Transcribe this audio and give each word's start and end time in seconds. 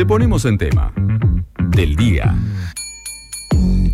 Te 0.00 0.06
ponemos 0.06 0.46
en 0.46 0.56
tema. 0.56 0.94
Del 1.76 1.94
día. 1.94 2.34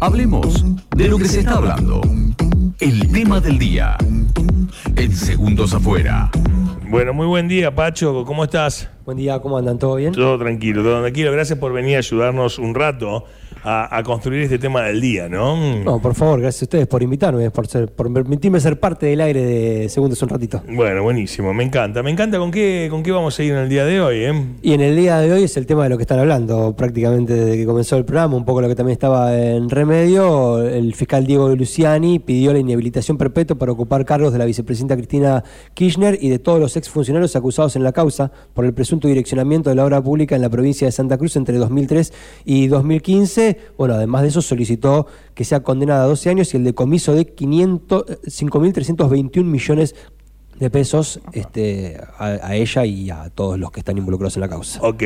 Hablemos 0.00 0.64
de 0.94 1.08
lo 1.08 1.18
que 1.18 1.24
se 1.24 1.40
está 1.40 1.54
hablando. 1.54 2.00
El 2.78 3.10
tema 3.10 3.40
del 3.40 3.58
día. 3.58 3.96
En 4.94 5.10
segundos 5.10 5.74
afuera. 5.74 6.30
Bueno, 6.88 7.12
muy 7.12 7.26
buen 7.26 7.48
día, 7.48 7.74
Pacho. 7.74 8.24
¿Cómo 8.24 8.44
estás? 8.44 8.88
Buen 9.04 9.18
día, 9.18 9.40
¿cómo 9.40 9.58
andan? 9.58 9.80
¿Todo 9.80 9.96
bien? 9.96 10.12
Todo 10.12 10.38
tranquilo, 10.38 10.84
todo 10.84 11.00
tranquilo. 11.00 11.32
Gracias 11.32 11.58
por 11.58 11.72
venir 11.72 11.96
a 11.96 11.98
ayudarnos 11.98 12.60
un 12.60 12.76
rato 12.76 13.24
a, 13.66 13.98
a 13.98 14.02
construir 14.04 14.42
este 14.42 14.60
tema 14.60 14.82
del 14.82 15.00
día, 15.00 15.28
¿no? 15.28 15.56
No, 15.82 16.00
por 16.00 16.14
favor, 16.14 16.40
gracias 16.40 16.62
a 16.62 16.64
ustedes 16.66 16.86
por 16.86 17.02
invitarme, 17.02 17.50
por, 17.50 17.66
ser, 17.66 17.88
por 17.88 18.12
permitirme 18.12 18.60
ser 18.60 18.78
parte 18.78 19.06
del 19.06 19.20
aire 19.20 19.42
de 19.42 19.88
Segundos 19.88 20.22
un 20.22 20.28
ratito. 20.28 20.62
Bueno, 20.68 21.02
buenísimo, 21.02 21.52
me 21.52 21.64
encanta. 21.64 22.00
Me 22.04 22.12
encanta 22.12 22.38
con 22.38 22.52
qué, 22.52 22.86
con 22.88 23.02
qué 23.02 23.10
vamos 23.10 23.36
a 23.36 23.42
ir 23.42 23.52
en 23.52 23.58
el 23.58 23.68
día 23.68 23.84
de 23.84 24.00
hoy, 24.00 24.16
¿eh? 24.18 24.44
Y 24.62 24.72
en 24.72 24.82
el 24.82 24.94
día 24.94 25.18
de 25.18 25.32
hoy 25.32 25.42
es 25.42 25.56
el 25.56 25.66
tema 25.66 25.82
de 25.82 25.90
lo 25.90 25.96
que 25.96 26.04
están 26.04 26.20
hablando, 26.20 26.76
prácticamente 26.76 27.34
desde 27.34 27.56
que 27.56 27.66
comenzó 27.66 27.96
el 27.96 28.04
programa, 28.04 28.36
un 28.36 28.44
poco 28.44 28.60
lo 28.60 28.68
que 28.68 28.76
también 28.76 28.92
estaba 28.92 29.36
en 29.36 29.68
remedio. 29.68 30.62
El 30.62 30.94
fiscal 30.94 31.26
Diego 31.26 31.48
Luciani 31.56 32.20
pidió 32.20 32.52
la 32.52 32.60
inhabilitación 32.60 33.18
perpetua 33.18 33.58
para 33.58 33.72
ocupar 33.72 34.04
cargos 34.04 34.32
de 34.32 34.38
la 34.38 34.44
vicepresidenta 34.44 34.94
Cristina 34.96 35.42
Kirchner 35.74 36.18
y 36.20 36.28
de 36.28 36.38
todos 36.38 36.60
los 36.60 36.76
exfuncionarios 36.76 37.34
acusados 37.34 37.74
en 37.74 37.82
la 37.82 37.90
causa 37.90 38.30
por 38.54 38.64
el 38.64 38.72
presunto 38.72 39.08
direccionamiento 39.08 39.70
de 39.70 39.76
la 39.76 39.84
obra 39.84 40.00
pública 40.00 40.36
en 40.36 40.42
la 40.42 40.50
provincia 40.50 40.86
de 40.86 40.92
Santa 40.92 41.18
Cruz 41.18 41.34
entre 41.34 41.56
2003 41.56 42.12
y 42.44 42.68
2015. 42.68 43.55
Bueno, 43.76 43.94
además 43.94 44.22
de 44.22 44.28
eso 44.28 44.42
solicitó 44.42 45.06
que 45.34 45.44
sea 45.44 45.60
condenada 45.60 46.04
a 46.04 46.06
12 46.06 46.30
años 46.30 46.54
y 46.54 46.56
el 46.56 46.64
decomiso 46.64 47.14
de 47.14 47.26
500, 47.26 48.04
eh, 48.08 48.18
5.321 48.26 49.44
millones 49.44 49.94
de 50.58 50.70
pesos 50.70 51.20
este, 51.32 51.98
a, 52.18 52.54
ella 52.56 52.84
y 52.86 53.10
a 53.10 53.28
todos 53.30 53.58
los 53.58 53.70
que 53.70 53.80
están 53.80 53.98
involucrados 53.98 54.36
en 54.36 54.40
la 54.40 54.48
causa. 54.48 54.80
Ok. 54.82 55.02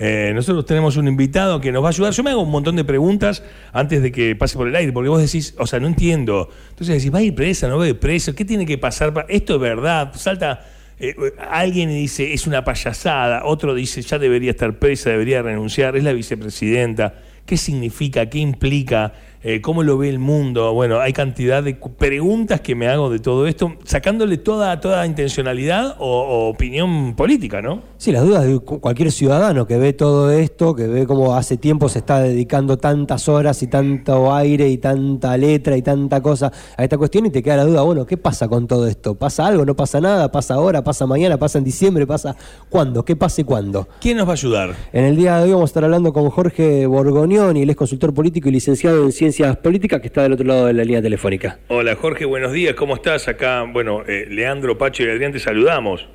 Eh, 0.00 0.30
nosotros 0.34 0.64
tenemos 0.64 0.96
un 0.96 1.08
invitado 1.08 1.60
que 1.60 1.72
nos 1.72 1.82
va 1.82 1.88
a 1.88 1.90
ayudar. 1.90 2.12
Yo 2.12 2.22
me 2.22 2.30
hago 2.30 2.42
un 2.42 2.50
montón 2.50 2.76
de 2.76 2.84
preguntas 2.84 3.42
antes 3.72 4.00
de 4.00 4.12
que 4.12 4.36
pase 4.36 4.56
por 4.56 4.68
el 4.68 4.76
aire, 4.76 4.92
porque 4.92 5.08
vos 5.08 5.20
decís, 5.20 5.54
o 5.58 5.66
sea, 5.66 5.80
no 5.80 5.88
entiendo. 5.88 6.48
Entonces 6.70 6.96
decís, 6.96 7.12
¿va 7.12 7.18
a 7.18 7.22
ir 7.22 7.34
presa? 7.34 7.68
¿No 7.68 7.78
va 7.78 7.84
a 7.84 7.88
ir 7.88 7.98
presa? 7.98 8.32
¿Qué 8.32 8.44
tiene 8.44 8.64
que 8.64 8.78
pasar? 8.78 9.12
para- 9.12 9.26
Esto 9.28 9.56
es 9.56 9.60
verdad. 9.60 10.12
Salta 10.14 10.64
eh, 11.00 11.14
alguien 11.50 11.90
dice, 11.90 12.32
es 12.32 12.46
una 12.46 12.64
payasada. 12.64 13.44
Otro 13.44 13.74
dice, 13.74 14.02
ya 14.02 14.18
debería 14.18 14.52
estar 14.52 14.78
presa, 14.78 15.10
debería 15.10 15.42
renunciar. 15.42 15.96
Es 15.96 16.04
la 16.04 16.12
vicepresidenta. 16.12 17.14
¿Qué 17.48 17.56
significa? 17.56 18.28
¿Qué 18.28 18.40
implica? 18.40 19.14
Eh, 19.44 19.60
¿Cómo 19.60 19.84
lo 19.84 19.96
ve 19.96 20.08
el 20.08 20.18
mundo? 20.18 20.72
Bueno, 20.74 20.98
hay 20.98 21.12
cantidad 21.12 21.62
de 21.62 21.74
preguntas 21.74 22.60
que 22.60 22.74
me 22.74 22.88
hago 22.88 23.08
de 23.08 23.20
todo 23.20 23.46
esto, 23.46 23.74
sacándole 23.84 24.36
toda, 24.36 24.80
toda 24.80 25.06
intencionalidad 25.06 25.94
o, 26.00 26.22
o 26.22 26.48
opinión 26.48 27.14
política, 27.14 27.62
¿no? 27.62 27.82
Sí, 27.98 28.10
las 28.10 28.24
dudas 28.24 28.44
de 28.44 28.58
cu- 28.58 28.80
cualquier 28.80 29.12
ciudadano 29.12 29.64
que 29.66 29.76
ve 29.76 29.92
todo 29.92 30.32
esto, 30.32 30.74
que 30.74 30.88
ve 30.88 31.06
cómo 31.06 31.36
hace 31.36 31.56
tiempo 31.56 31.88
se 31.88 32.00
está 32.00 32.20
dedicando 32.20 32.78
tantas 32.78 33.28
horas 33.28 33.62
y 33.62 33.68
tanto 33.68 34.34
aire 34.34 34.68
y 34.68 34.78
tanta 34.78 35.36
letra 35.36 35.76
y 35.76 35.82
tanta 35.82 36.20
cosa 36.20 36.50
a 36.76 36.82
esta 36.82 36.98
cuestión 36.98 37.26
y 37.26 37.30
te 37.30 37.40
queda 37.40 37.58
la 37.58 37.64
duda, 37.64 37.82
bueno, 37.82 38.06
¿qué 38.06 38.16
pasa 38.16 38.48
con 38.48 38.66
todo 38.66 38.88
esto? 38.88 39.14
¿Pasa 39.14 39.46
algo? 39.46 39.64
¿No 39.64 39.76
pasa 39.76 40.00
nada? 40.00 40.32
¿Pasa 40.32 40.54
ahora? 40.54 40.82
¿Pasa 40.82 41.06
mañana? 41.06 41.38
¿Pasa 41.38 41.58
en 41.58 41.64
diciembre? 41.64 42.08
¿Pasa 42.08 42.34
cuándo? 42.68 43.04
¿Qué 43.04 43.14
pase 43.14 43.44
cuándo? 43.44 43.86
¿Quién 44.00 44.16
nos 44.16 44.26
va 44.26 44.30
a 44.30 44.34
ayudar? 44.34 44.74
En 44.92 45.04
el 45.04 45.14
día 45.14 45.36
de 45.38 45.44
hoy 45.44 45.50
vamos 45.52 45.68
a 45.68 45.70
estar 45.70 45.84
hablando 45.84 46.12
con 46.12 46.28
Jorge 46.30 46.86
Borgognoni, 46.86 47.62
él 47.62 47.70
es 47.70 47.76
consultor 47.76 48.12
político 48.12 48.48
y 48.48 48.52
licenciado 48.52 49.04
en 49.04 49.12
Ciencias 49.12 49.27
Políticas, 49.62 50.00
que 50.00 50.06
está 50.06 50.22
del 50.22 50.32
otro 50.32 50.46
lado 50.46 50.66
de 50.66 50.72
la 50.72 50.84
línea 50.84 51.02
telefónica. 51.02 51.58
Hola 51.68 51.94
Jorge, 51.96 52.24
buenos 52.24 52.52
días, 52.52 52.74
¿cómo 52.74 52.94
estás? 52.94 53.28
Acá, 53.28 53.62
bueno, 53.70 54.02
eh, 54.06 54.26
Leandro, 54.28 54.78
Pacho 54.78 55.02
y 55.02 55.10
Adrián 55.10 55.32
te 55.32 55.38
saludamos. 55.38 56.08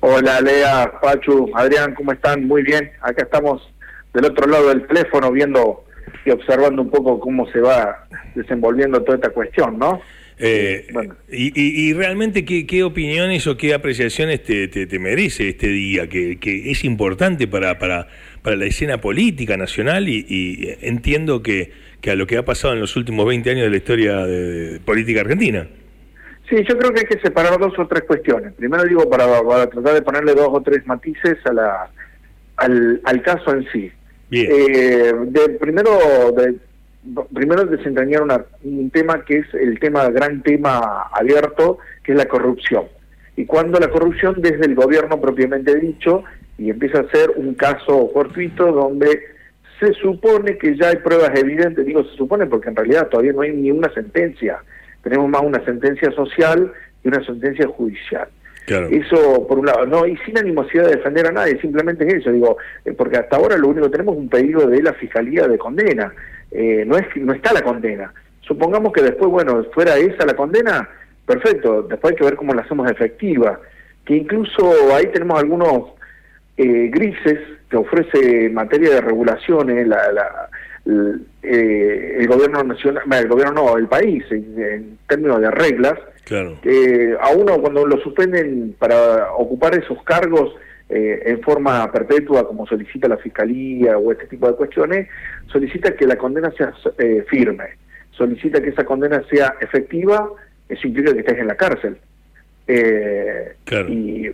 Hola 0.00 0.40
Lea, 0.40 0.92
Pachu, 1.00 1.50
Adrián, 1.54 1.94
¿cómo 1.94 2.12
están? 2.12 2.46
Muy 2.46 2.62
bien, 2.62 2.90
acá 3.00 3.22
estamos 3.22 3.72
del 4.12 4.24
otro 4.24 4.48
lado 4.48 4.68
del 4.68 4.84
teléfono 4.86 5.30
viendo 5.30 5.84
y 6.24 6.30
observando 6.30 6.82
un 6.82 6.90
poco 6.90 7.20
cómo 7.20 7.48
se 7.52 7.60
va 7.60 8.06
desenvolviendo 8.34 9.00
toda 9.02 9.16
esta 9.16 9.30
cuestión, 9.30 9.78
¿no? 9.78 10.00
Eh, 10.38 10.86
Bueno. 10.92 11.14
y, 11.30 11.52
y- 11.54 11.88
y 11.88 11.92
realmente, 11.92 12.44
¿qué, 12.44 12.66
qué 12.66 12.82
opiniones 12.82 13.46
o 13.46 13.56
qué 13.56 13.72
apreciaciones 13.74 14.42
te, 14.42 14.66
te- 14.68 14.86
te 14.86 14.98
merece 14.98 15.48
este 15.50 15.68
día? 15.68 16.08
Que, 16.08 16.38
que 16.38 16.70
es 16.70 16.84
importante 16.84 17.46
para, 17.46 17.78
para, 17.78 18.08
para 18.42 18.56
la 18.56 18.64
escena 18.66 19.00
política 19.00 19.56
nacional 19.56 20.08
y, 20.08 20.26
y 20.28 20.74
entiendo 20.82 21.42
que, 21.42 21.70
que 22.00 22.10
a 22.10 22.16
lo 22.16 22.26
que 22.26 22.36
ha 22.36 22.44
pasado 22.44 22.74
en 22.74 22.80
los 22.80 22.96
últimos 22.96 23.26
20 23.26 23.48
años 23.50 23.62
de 23.64 23.70
la 23.70 23.76
historia 23.76 24.16
de, 24.26 24.72
de 24.72 24.80
política 24.80 25.20
argentina. 25.20 25.68
Sí, 26.50 26.56
yo 26.68 26.76
creo 26.78 26.92
que 26.92 27.00
hay 27.00 27.06
que 27.06 27.20
separar 27.20 27.58
dos 27.58 27.72
o 27.78 27.86
tres 27.86 28.02
cuestiones. 28.02 28.52
Primero 28.54 28.84
digo, 28.84 29.08
para, 29.08 29.26
para 29.42 29.66
tratar 29.70 29.94
de 29.94 30.02
ponerle 30.02 30.34
dos 30.34 30.48
o 30.50 30.60
tres 30.62 30.84
matices 30.86 31.38
a 31.46 31.52
la, 31.52 31.90
al, 32.56 33.00
al 33.04 33.22
caso 33.22 33.52
en 33.54 33.64
sí. 33.72 33.90
Bien. 34.30 34.48
Eh, 34.50 35.12
de, 35.28 35.48
primero, 35.60 35.90
de, 36.36 36.56
primero 37.32 37.64
desentrañar 37.64 38.22
una- 38.22 38.44
un 38.62 38.90
tema 38.90 39.24
que 39.24 39.38
es 39.38 39.54
el 39.54 39.78
tema, 39.78 40.08
gran 40.10 40.42
tema 40.42 41.02
abierto, 41.12 41.78
que 42.02 42.12
es 42.12 42.18
la 42.18 42.26
corrupción. 42.26 42.84
Y 43.36 43.46
cuando 43.46 43.78
la 43.78 43.88
corrupción 43.88 44.36
desde 44.38 44.64
el 44.66 44.74
gobierno 44.74 45.20
propiamente 45.20 45.74
dicho, 45.76 46.24
y 46.56 46.70
empieza 46.70 47.00
a 47.00 47.10
ser 47.10 47.30
un 47.36 47.54
caso 47.54 48.10
fortuito 48.12 48.70
donde 48.70 49.20
se 49.80 49.92
supone 49.94 50.56
que 50.56 50.76
ya 50.76 50.90
hay 50.90 50.96
pruebas 50.96 51.32
evidentes, 51.38 51.84
digo 51.84 52.04
se 52.04 52.16
supone 52.16 52.46
porque 52.46 52.68
en 52.68 52.76
realidad 52.76 53.08
todavía 53.08 53.32
no 53.32 53.42
hay 53.42 53.52
ni 53.52 53.70
una 53.72 53.92
sentencia, 53.92 54.58
tenemos 55.02 55.28
más 55.28 55.42
una 55.42 55.64
sentencia 55.64 56.10
social 56.12 56.72
y 57.02 57.08
una 57.08 57.24
sentencia 57.24 57.66
judicial. 57.66 58.28
Claro. 58.66 58.86
Eso, 58.88 59.46
por 59.46 59.58
un 59.58 59.66
lado, 59.66 59.84
no, 59.84 60.06
y 60.06 60.16
sin 60.18 60.38
animosidad 60.38 60.84
de 60.84 60.96
defender 60.96 61.26
a 61.26 61.32
nadie, 61.32 61.60
simplemente 61.60 62.06
es 62.06 62.14
eso, 62.14 62.32
digo, 62.32 62.56
eh, 62.84 62.92
porque 62.92 63.18
hasta 63.18 63.36
ahora 63.36 63.58
lo 63.58 63.68
único 63.68 63.86
que 63.86 63.92
tenemos 63.92 64.14
es 64.14 64.20
un 64.22 64.28
pedido 64.30 64.66
de 64.66 64.82
la 64.82 64.94
Fiscalía 64.94 65.46
de 65.46 65.58
condena, 65.58 66.14
eh, 66.54 66.84
no, 66.86 66.96
es, 66.96 67.06
no 67.16 67.32
está 67.34 67.52
la 67.52 67.60
condena. 67.62 68.12
Supongamos 68.40 68.92
que 68.92 69.02
después, 69.02 69.30
bueno, 69.30 69.62
fuera 69.74 69.96
esa 69.96 70.24
la 70.24 70.34
condena, 70.34 70.88
perfecto, 71.26 71.82
después 71.82 72.12
hay 72.12 72.16
que 72.18 72.24
ver 72.24 72.36
cómo 72.36 72.54
la 72.54 72.62
hacemos 72.62 72.90
efectiva, 72.90 73.60
que 74.04 74.16
incluso 74.16 74.72
ahí 74.94 75.06
tenemos 75.12 75.38
algunos 75.40 75.90
eh, 76.56 76.88
grises 76.92 77.38
que 77.68 77.76
ofrece 77.76 78.46
en 78.46 78.54
materia 78.54 78.90
de 78.90 79.00
regulaciones 79.00 79.86
la, 79.88 80.12
la- 80.12 80.48
el, 80.86 81.26
eh, 81.42 82.16
el 82.20 82.26
gobierno 82.28 82.62
nacional, 82.62 83.02
el 83.10 83.28
gobierno 83.28 83.54
no, 83.54 83.76
el 83.78 83.88
país, 83.88 84.22
en, 84.30 84.54
en 84.62 84.98
términos 85.08 85.40
de 85.40 85.50
reglas, 85.50 85.94
Claro. 86.24 86.58
que 86.62 87.14
a 87.20 87.30
uno 87.30 87.58
cuando 87.60 87.86
lo 87.86 87.98
suspenden 87.98 88.74
para 88.78 89.32
ocupar 89.34 89.74
esos 89.78 90.02
cargos 90.04 90.54
eh, 90.94 91.22
en 91.26 91.40
forma 91.42 91.90
perpetua, 91.90 92.46
como 92.46 92.66
solicita 92.66 93.08
la 93.08 93.16
fiscalía 93.18 93.98
o 93.98 94.12
este 94.12 94.26
tipo 94.26 94.46
de 94.48 94.54
cuestiones, 94.54 95.08
solicita 95.46 95.94
que 95.96 96.06
la 96.06 96.16
condena 96.16 96.50
sea 96.52 96.72
eh, 96.98 97.24
firme, 97.28 97.64
solicita 98.12 98.62
que 98.62 98.70
esa 98.70 98.84
condena 98.84 99.22
sea 99.28 99.56
efectiva, 99.60 100.30
eso 100.68 100.86
implica 100.86 101.12
que 101.12 101.20
estés 101.20 101.38
en 101.38 101.46
la 101.48 101.56
cárcel. 101.56 101.98
Eh, 102.66 103.54
Claro. 103.64 103.88
Y 103.88 104.30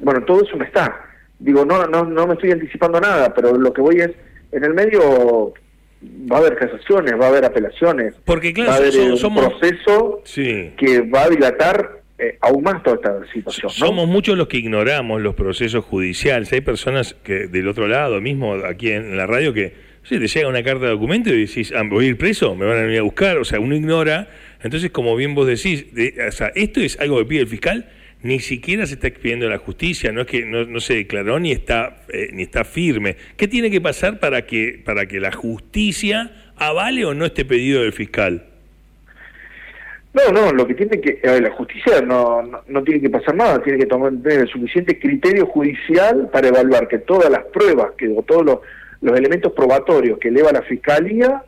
bueno, 0.00 0.22
todo 0.24 0.42
eso 0.42 0.56
no 0.56 0.64
está. 0.64 1.02
Digo, 1.38 1.64
no, 1.64 1.86
no, 1.86 2.04
no 2.04 2.26
me 2.26 2.34
estoy 2.34 2.50
anticipando 2.52 3.00
nada, 3.00 3.32
pero 3.34 3.56
lo 3.56 3.72
que 3.72 3.80
voy 3.80 3.96
es, 4.00 4.10
en 4.52 4.64
el 4.64 4.74
medio 4.74 5.52
va 6.30 6.36
a 6.36 6.40
haber 6.40 6.56
casaciones, 6.56 7.14
va 7.18 7.26
a 7.26 7.28
haber 7.28 7.44
apelaciones, 7.44 8.14
Porque, 8.24 8.52
claro, 8.52 8.70
va 8.70 8.76
a 8.76 8.78
haber 8.80 8.92
so- 8.92 9.02
eh, 9.02 9.10
un 9.12 9.16
somos- 9.18 9.44
proceso 9.48 10.20
Sí. 10.24 10.72
que 10.76 11.00
va 11.02 11.24
a 11.24 11.28
dilatar 11.30 12.00
eh, 12.18 12.38
aún 12.40 12.62
más 12.64 12.82
toda 12.82 12.96
esta 12.96 13.32
situación. 13.32 13.70
Somos 13.70 14.08
muchos 14.08 14.36
los 14.38 14.48
que 14.48 14.56
ignoramos 14.58 15.20
los 15.20 15.34
procesos 15.34 15.84
judiciales. 15.84 16.52
Hay 16.52 16.60
personas 16.62 17.14
que 17.22 17.46
del 17.48 17.68
otro 17.68 17.86
lado, 17.88 18.20
mismo 18.20 18.54
aquí 18.54 18.90
en 18.90 19.16
la 19.16 19.26
radio, 19.26 19.52
que 19.52 19.74
sí, 20.02 20.18
te 20.18 20.26
llega 20.26 20.48
una 20.48 20.62
carta 20.62 20.84
de 20.86 20.90
documento 20.92 21.32
y 21.32 21.46
decís, 21.46 21.72
ah, 21.76 21.82
voy 21.88 22.06
a 22.06 22.08
ir 22.08 22.16
preso, 22.16 22.54
me 22.54 22.64
van 22.66 22.78
a 22.78 22.82
venir 22.82 23.00
a 23.00 23.02
buscar. 23.02 23.36
O 23.38 23.44
sea, 23.44 23.60
uno 23.60 23.74
ignora. 23.74 24.28
Entonces, 24.62 24.90
como 24.90 25.14
bien 25.16 25.34
vos 25.34 25.46
decís, 25.46 25.94
de- 25.94 26.14
o 26.26 26.32
sea, 26.32 26.52
esto 26.54 26.80
es 26.80 26.98
algo 27.00 27.18
que 27.18 27.24
pide 27.26 27.40
el 27.40 27.48
fiscal. 27.48 27.90
Ni 28.22 28.40
siquiera 28.40 28.86
se 28.86 28.94
está 28.94 29.08
expidiendo 29.08 29.48
la 29.48 29.58
justicia, 29.58 30.10
no 30.10 30.22
es 30.22 30.26
que 30.26 30.46
no, 30.46 30.64
no 30.64 30.80
se 30.80 30.94
declaró 30.94 31.38
ni 31.38 31.52
está 31.52 31.98
eh, 32.08 32.30
ni 32.32 32.42
está 32.44 32.64
firme. 32.64 33.14
¿Qué 33.36 33.46
tiene 33.46 33.70
que 33.70 33.80
pasar 33.80 34.18
para 34.18 34.46
que 34.46 34.80
para 34.84 35.06
que 35.06 35.20
la 35.20 35.30
justicia 35.32 36.32
avale 36.56 37.04
o 37.04 37.12
no 37.14 37.26
este 37.26 37.44
pedido 37.44 37.82
del 37.82 37.92
fiscal? 37.92 38.46
No, 40.16 40.32
no, 40.32 40.50
lo 40.52 40.66
que 40.66 40.74
tiene 40.74 40.98
que, 40.98 41.20
a 41.28 41.32
ver, 41.32 41.42
la 41.42 41.50
justicia 41.50 42.00
no, 42.00 42.40
no, 42.42 42.62
no 42.66 42.82
tiene 42.82 43.02
que 43.02 43.10
pasar 43.10 43.34
nada, 43.34 43.62
tiene 43.62 43.78
que 43.78 43.86
tomar 43.86 44.12
tener 44.22 44.40
el 44.40 44.48
suficiente 44.48 44.98
criterio 44.98 45.44
judicial 45.46 46.30
para 46.32 46.48
evaluar 46.48 46.88
que 46.88 46.98
todas 46.98 47.28
las 47.28 47.44
pruebas, 47.44 47.90
que 47.98 48.08
o 48.08 48.22
todos 48.22 48.44
los, 48.44 48.58
los 49.02 49.18
elementos 49.18 49.52
probatorios 49.52 50.18
que 50.18 50.28
eleva 50.28 50.52
la 50.52 50.62
fiscalía 50.62 51.42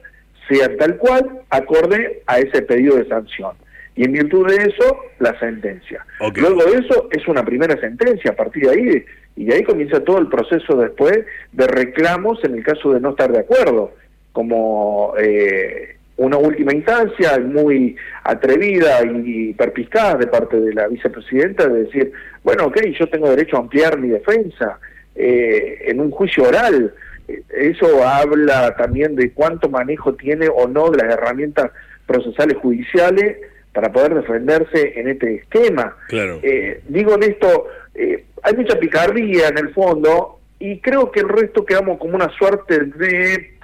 sean 0.49 0.77
tal 0.77 0.99
cual, 0.99 1.41
acorde 1.49 2.23
a 2.27 2.41
ese 2.41 2.61
pedido 2.61 2.97
de 2.97 3.09
sanción. 3.09 3.53
Y 3.97 4.05
en 4.05 4.13
virtud 4.13 4.47
de 4.47 4.57
eso, 4.57 4.99
la 5.19 5.39
sentencia. 5.41 6.05
Luego 6.37 6.65
de 6.65 6.79
eso 6.79 7.09
es 7.11 7.27
una 7.27 7.45
primera 7.45 7.79
sentencia, 7.81 8.33
a 8.33 8.37
partir 8.37 8.65
de 8.65 8.71
ahí, 8.71 9.05
y 9.35 9.45
de 9.47 9.55
ahí 9.55 9.65
comienza 9.65 10.05
todo 10.05 10.19
el 10.19 10.29
proceso 10.29 10.77
después 10.77 11.25
de 11.53 11.67
reclamos 11.67 12.43
en 12.45 12.55
el 12.55 12.65
caso 12.65 12.93
de 12.93 13.01
no 13.01 13.11
estar 13.11 13.33
de 13.33 13.41
acuerdo, 13.41 13.93
como 14.33 15.15
eh, 15.19 15.98
una 16.19 16.37
última 16.37 16.75
instancia 16.75 17.39
muy 17.39 17.97
atrevida 18.25 19.03
y 19.05 19.55
perspicaz 19.55 20.19
de 20.19 20.27
parte 20.27 20.61
de 20.61 20.75
la 20.75 20.89
vicepresidenta 20.89 21.67
de 21.69 21.85
decir, 21.85 22.13
bueno, 22.43 22.67
ok, 22.67 22.81
yo 22.99 23.09
tengo 23.09 23.31
derecho 23.31 23.57
a 23.57 23.61
ampliar 23.61 23.99
mi 23.99 24.09
defensa, 24.09 24.79
eh, 25.15 25.79
en 25.87 26.01
un 26.01 26.11
juicio 26.11 26.45
oral. 26.45 26.93
Eh, 27.27 27.43
Eso 27.51 28.07
habla 28.07 28.75
también 28.77 29.15
de 29.15 29.33
cuánto 29.33 29.69
manejo 29.69 30.15
tiene 30.15 30.49
o 30.49 30.67
no 30.69 30.91
de 30.91 30.99
las 31.05 31.15
herramientas 31.15 31.71
procesales 32.07 32.57
judiciales 32.59 33.37
para 33.73 33.93
poder 33.93 34.15
defenderse 34.15 34.99
en 34.99 35.09
este 35.09 35.37
esquema. 35.37 35.97
Claro. 36.09 36.41
Eh, 36.43 36.81
digo 36.89 37.15
en 37.15 37.23
esto, 37.23 37.67
eh, 37.95 38.25
hay 38.43 38.55
mucha 38.57 38.77
picardía 38.79 39.49
en 39.49 39.59
el 39.59 39.73
fondo 39.73 40.41
y 40.59 40.81
creo 40.81 41.13
que 41.13 41.21
el 41.21 41.29
resto 41.29 41.65
quedamos 41.65 41.99
como 41.99 42.17
una 42.17 42.31
suerte 42.31 42.81
de 42.81 43.58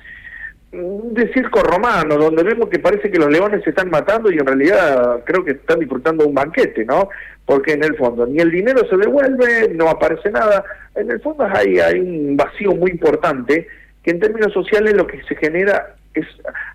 de 0.75 1.33
circo 1.33 1.61
romano, 1.61 2.17
donde 2.17 2.43
vemos 2.43 2.69
que 2.69 2.79
parece 2.79 3.11
que 3.11 3.19
los 3.19 3.31
leones 3.31 3.63
se 3.63 3.71
están 3.71 3.91
matando 3.91 4.31
y 4.31 4.39
en 4.39 4.47
realidad 4.47 5.23
creo 5.25 5.45
que 5.45 5.53
están 5.53 5.79
disfrutando 5.79 6.27
un 6.27 6.35
banquete, 6.35 6.85
¿no? 6.85 7.09
Porque 7.47 7.73
en 7.73 7.85
el 7.85 7.97
fondo 7.97 8.27
ni 8.27 8.41
el 8.41 8.51
dinero 8.51 8.87
se 8.89 8.97
devuelve, 8.97 9.73
no 9.75 9.89
aparece 9.89 10.31
nada. 10.31 10.65
En 10.95 11.11
el 11.11 11.21
fondo 11.21 11.45
hay, 11.45 11.79
hay 11.79 12.01
un 12.01 12.37
vacío 12.37 12.75
muy 12.75 12.91
importante 12.91 13.67
que 14.03 14.11
en 14.11 14.21
términos 14.21 14.53
sociales 14.53 14.95
lo 14.95 15.07
que 15.07 15.23
se 15.23 15.37
genera 15.37 15.95
es 16.15 16.27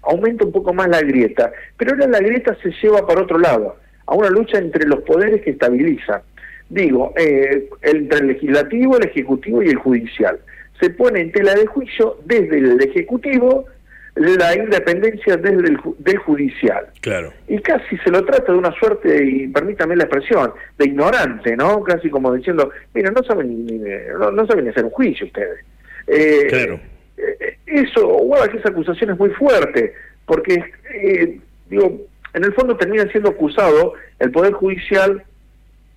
aumenta 0.03 0.45
un 0.45 0.51
poco 0.51 0.73
más 0.73 0.87
la 0.89 1.01
grieta, 1.01 1.51
pero 1.77 1.91
ahora 1.91 2.07
la 2.07 2.19
grieta 2.19 2.55
se 2.61 2.71
lleva 2.81 3.05
para 3.05 3.21
otro 3.21 3.37
lado, 3.37 3.77
a 4.05 4.15
una 4.15 4.29
lucha 4.29 4.57
entre 4.57 4.85
los 4.85 5.01
poderes 5.03 5.41
que 5.41 5.51
estabilizan. 5.51 6.21
Digo, 6.69 7.13
eh, 7.17 7.67
entre 7.81 8.19
el 8.19 8.27
legislativo, 8.27 8.97
el 8.97 9.07
ejecutivo 9.07 9.63
y 9.63 9.69
el 9.69 9.77
judicial. 9.77 10.39
Se 10.79 10.91
pone 10.91 11.21
en 11.21 11.31
tela 11.31 11.55
de 11.55 11.65
juicio 11.65 12.17
desde 12.25 12.59
el 12.59 12.81
ejecutivo 12.81 13.65
la 14.15 14.55
independencia 14.55 15.37
desde 15.37 15.67
el 15.69 15.79
del 15.99 16.17
judicial. 16.17 16.87
Claro. 17.01 17.31
Y 17.47 17.59
casi 17.59 17.97
se 17.97 18.11
lo 18.11 18.23
trata 18.25 18.51
de 18.51 18.57
una 18.57 18.71
suerte, 18.73 19.23
y 19.23 19.47
permítame 19.47 19.95
la 19.95 20.03
expresión, 20.03 20.51
de 20.77 20.85
ignorante, 20.85 21.55
¿no? 21.55 21.83
Casi 21.83 22.09
como 22.09 22.33
diciendo, 22.33 22.69
mira, 22.93 23.11
no 23.11 23.23
saben 23.23 23.65
ni, 23.65 23.79
no, 24.19 24.31
no 24.31 24.45
saben 24.47 24.65
ni 24.65 24.71
hacer 24.71 24.85
un 24.85 24.91
juicio 24.91 25.25
ustedes. 25.27 25.59
Eh, 26.07 26.47
Claro. 26.49 26.79
eh, 27.17 27.57
Eso, 27.65 28.05
guarda 28.07 28.49
que 28.49 28.57
esa 28.57 28.69
acusación 28.69 29.11
es 29.11 29.19
muy 29.19 29.29
fuerte, 29.31 29.93
porque, 30.25 30.63
eh, 30.93 31.39
digo, 31.69 32.01
en 32.33 32.43
el 32.43 32.53
fondo 32.53 32.75
termina 32.77 33.09
siendo 33.11 33.29
acusado 33.29 33.93
el 34.19 34.31
Poder 34.31 34.53
Judicial 34.53 35.23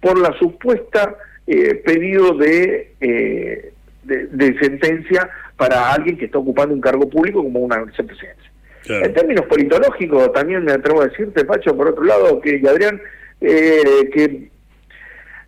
por 0.00 0.18
la 0.18 0.32
supuesta 0.38 1.16
eh, 1.46 1.74
pedido 1.84 2.34
de, 2.36 2.92
eh, 3.00 3.72
de, 4.02 4.26
de 4.26 4.58
sentencia 4.58 5.28
para 5.56 5.92
alguien 5.92 6.16
que 6.16 6.26
está 6.26 6.38
ocupando 6.38 6.74
un 6.74 6.80
cargo 6.80 7.08
público 7.08 7.42
como 7.42 7.60
una 7.60 7.82
vicepresidencia. 7.84 8.50
Claro. 8.84 9.06
En 9.06 9.14
términos 9.14 9.46
politológicos, 9.46 10.32
también 10.32 10.64
me 10.64 10.72
atrevo 10.72 11.02
a 11.02 11.06
decirte, 11.06 11.44
Pacho, 11.44 11.76
por 11.76 11.88
otro 11.88 12.04
lado, 12.04 12.40
que 12.40 12.58
y 12.62 12.66
Adrián, 12.66 13.00
eh, 13.40 14.10
que, 14.12 14.50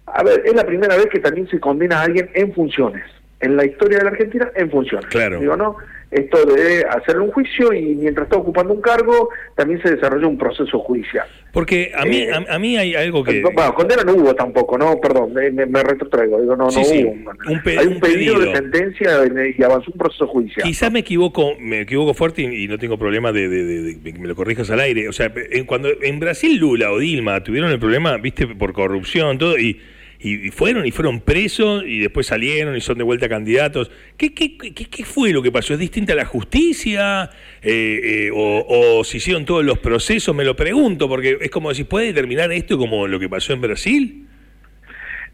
a 0.07 0.23
ver, 0.23 0.43
es 0.45 0.55
la 0.55 0.65
primera 0.65 0.97
vez 0.97 1.07
que 1.07 1.19
también 1.19 1.49
se 1.49 1.59
condena 1.59 2.01
a 2.01 2.03
alguien 2.05 2.31
en 2.35 2.53
funciones. 2.55 3.05
En 3.41 3.57
la 3.57 3.65
historia 3.67 3.99
de 3.99 4.05
la 4.05 4.11
Argentina, 4.11 4.51
en 4.55 4.71
funciones. 4.71 5.07
Claro. 5.07 5.41
Digo, 5.41 5.57
¿no? 5.57 5.77
Esto 6.15 6.45
de 6.47 6.85
hacerle 6.89 7.23
un 7.23 7.33
juicio 7.33 7.73
y 7.73 7.97
mientras 7.97 8.27
está 8.27 8.37
ocupando 8.39 8.73
un 8.73 8.81
cargo, 8.81 9.31
también 9.57 9.83
se 9.83 9.91
desarrolla 9.97 10.27
un 10.29 10.39
proceso 10.39 10.79
judicial. 10.79 11.27
Porque 11.53 11.91
a 11.97 12.05
mí, 12.05 12.19
Eh, 12.23 12.31
a, 12.33 12.55
a 12.55 12.59
mí 12.59 12.77
hay 12.77 12.95
algo 12.95 13.23
que... 13.25 13.43
Bueno, 13.43 13.75
condena 13.75 14.03
no 14.05 14.13
hubo 14.15 14.35
tampoco, 14.35 14.79
¿no? 14.79 15.01
Perdón, 15.01 15.35
me, 15.35 15.51
me, 15.51 15.83
retrotraigo. 15.83 16.41
Digo, 16.41 16.57
no, 16.57 16.71
Sí, 16.71 16.79
no 16.79 16.85
sí, 16.85 17.05
hubo. 17.05 17.11
un 17.13 17.29
Hay 17.49 17.87
un 17.87 18.01
pedido, 18.01 18.35
pedido. 18.35 18.41
de 18.41 18.53
sentencia 18.57 19.11
y 19.59 19.63
avanzó 19.63 19.91
un 19.93 19.99
proceso 19.99 20.27
judicial. 20.29 20.65
Quizás 20.67 20.91
me 20.93 21.01
equivoco, 21.01 21.55
me 21.59 21.81
equivoco 21.81 22.15
fuerte 22.15 22.43
y, 22.43 22.65
y 22.65 22.69
no 22.69 22.79
tengo 22.79 22.97
problema 22.97 23.33
de, 23.33 23.49
de- 23.49 23.65
de- 23.65 23.95
de 23.95 24.13
que 24.13 24.19
me 24.19 24.29
lo 24.29 24.35
corrijas 24.37 24.71
al 24.71 24.81
aire. 24.81 25.09
O 25.09 25.13
sea, 25.13 25.33
en, 25.51 25.65
cuando 25.65 25.89
en 26.01 26.21
Brasil 26.21 26.57
Lula 26.59 26.93
o 26.93 26.99
Dilma 26.99 27.43
tuvieron 27.43 27.71
el 27.73 27.79
problema, 27.81 28.17
viste, 28.19 28.47
por 28.47 28.73
corrupción, 28.73 29.39
todo, 29.39 29.59
y, 29.59 29.81
y, 30.27 30.51
fueron 30.51 30.87
y 30.87 30.91
fueron 30.91 31.21
presos 31.21 31.85
y 31.87 32.01
después 32.01 32.27
salieron 32.27 32.75
y 32.77 32.81
son 32.81 32.97
de 32.97 33.05
vuelta 33.05 33.29
candidatos. 33.29 33.91
¿Qué, 34.17 34.33
qué, 34.33 34.57
qué, 34.57 34.73
qué 34.73 35.05
fue 35.05 35.33
lo 35.33 35.43
que 35.43 35.53
pasó? 35.53 35.75
¿Es 35.75 35.79
distinta 35.79 36.15
la 36.15 36.25
justicia? 36.25 37.31
Eh, 37.63 38.01
eh, 38.03 38.31
o, 38.33 38.99
¿O 38.99 39.05
se 39.05 39.19
hicieron 39.19 39.45
todos 39.45 39.65
los 39.65 39.79
procesos? 39.79 40.35
Me 40.35 40.45
lo 40.45 40.57
pregunto, 40.57 41.09
porque 41.09 41.37
es 41.41 41.51
como 41.51 41.69
decir, 41.69 41.87
¿puede 41.87 42.13
terminar 42.13 42.51
esto 42.53 42.79
como 42.79 43.07
lo 43.07 43.19
que 43.21 43.29
pasó 43.29 43.53
en 43.53 43.61
Brasil? 43.61 44.27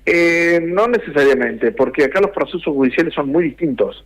Eh, 0.07 0.61
no 0.63 0.89
necesariamente, 0.89 1.73
porque 1.73 2.05
acá 2.05 2.21
los 2.21 2.31
procesos 2.31 2.65
judiciales 2.65 3.15
son 3.15 3.29
muy 3.29 3.45
distintos. 3.45 4.05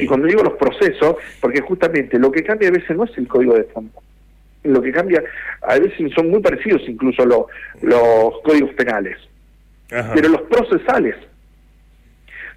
Y 0.00 0.06
cuando 0.06 0.28
digo 0.28 0.42
los 0.44 0.52
procesos, 0.54 1.16
porque 1.40 1.60
justamente 1.60 2.18
lo 2.18 2.30
que 2.30 2.44
cambia 2.44 2.68
a 2.68 2.72
veces 2.72 2.96
no 2.96 3.04
es 3.04 3.10
el 3.18 3.26
código 3.26 3.54
de 3.54 3.64
fondo. 3.64 4.00
Lo 4.62 4.80
que 4.80 4.92
cambia, 4.92 5.22
a 5.62 5.78
veces 5.78 6.12
son 6.14 6.30
muy 6.30 6.40
parecidos 6.40 6.82
incluso 6.86 7.26
lo- 7.26 7.48
los 7.82 8.40
códigos 8.44 8.72
penales. 8.74 9.16
Ajá. 9.92 10.12
pero 10.14 10.28
los 10.30 10.42
procesales 10.42 11.14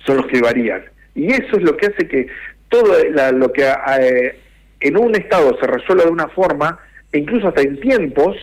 son 0.06 0.18
los 0.18 0.28
que 0.28 0.42
varían. 0.42 0.84
Y 1.16 1.28
eso 1.32 1.58
es 1.58 1.64
lo 1.64 1.76
que 1.78 1.88
hace 1.88 2.08
que 2.08 2.28
todo 2.70 2.94
la- 3.12 3.32
lo 3.32 3.52
que 3.52 3.64
eh, 4.00 4.36
en 4.80 4.98
un 4.98 5.16
estado 5.16 5.58
se 5.60 5.68
resuelva 5.68 6.04
de 6.06 6.12
una 6.12 6.28
forma, 6.30 6.80
e 7.12 7.20
incluso 7.20 7.48
hasta 7.48 7.62
en 7.62 7.80
tiempos 7.80 8.36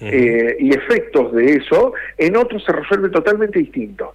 eh, 0.00 0.56
y 0.58 0.74
efectos 0.74 1.32
de 1.32 1.52
eso, 1.54 1.92
en 2.18 2.36
otros 2.36 2.64
se 2.64 2.72
resuelve 2.72 3.08
totalmente 3.10 3.58
distinto. 3.60 4.14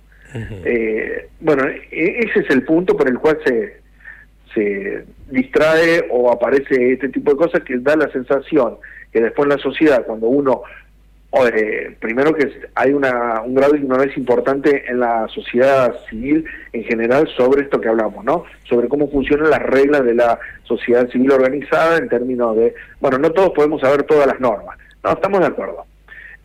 Eh, 0.65 1.29
bueno, 1.39 1.65
e- 1.67 2.19
ese 2.19 2.39
es 2.41 2.49
el 2.49 2.63
punto 2.63 2.95
por 2.97 3.07
el 3.09 3.17
cual 3.17 3.39
se, 3.45 3.77
se 4.53 5.05
distrae 5.31 6.05
o 6.09 6.31
aparece 6.31 6.91
este 6.93 7.09
tipo 7.09 7.31
de 7.31 7.37
cosas 7.37 7.63
que 7.63 7.77
da 7.79 7.95
la 7.95 8.11
sensación 8.11 8.77
que 9.13 9.21
después 9.21 9.45
en 9.45 9.55
la 9.57 9.63
sociedad, 9.63 10.05
cuando 10.05 10.27
uno, 10.27 10.63
eh, 11.33 11.95
primero 11.99 12.33
que 12.33 12.49
hay 12.73 12.93
una, 12.93 13.41
un 13.41 13.53
grado 13.53 13.73
de 13.73 13.79
ignorancia 13.79 14.17
importante 14.17 14.85
en 14.89 14.99
la 14.99 15.27
sociedad 15.27 15.93
civil 16.09 16.45
en 16.73 16.83
general 16.85 17.27
sobre 17.35 17.63
esto 17.63 17.79
que 17.81 17.89
hablamos, 17.89 18.23
¿no? 18.23 18.45
Sobre 18.63 18.87
cómo 18.87 19.09
funcionan 19.09 19.49
las 19.49 19.61
reglas 19.61 20.03
de 20.03 20.15
la 20.15 20.39
sociedad 20.63 21.07
civil 21.09 21.31
organizada 21.31 21.97
en 21.97 22.09
términos 22.09 22.55
de, 22.55 22.73
bueno, 22.99 23.17
no 23.17 23.31
todos 23.31 23.51
podemos 23.51 23.81
saber 23.81 24.03
todas 24.03 24.25
las 24.27 24.39
normas, 24.39 24.77
no, 25.03 25.11
estamos 25.11 25.39
de 25.41 25.47
acuerdo. 25.47 25.85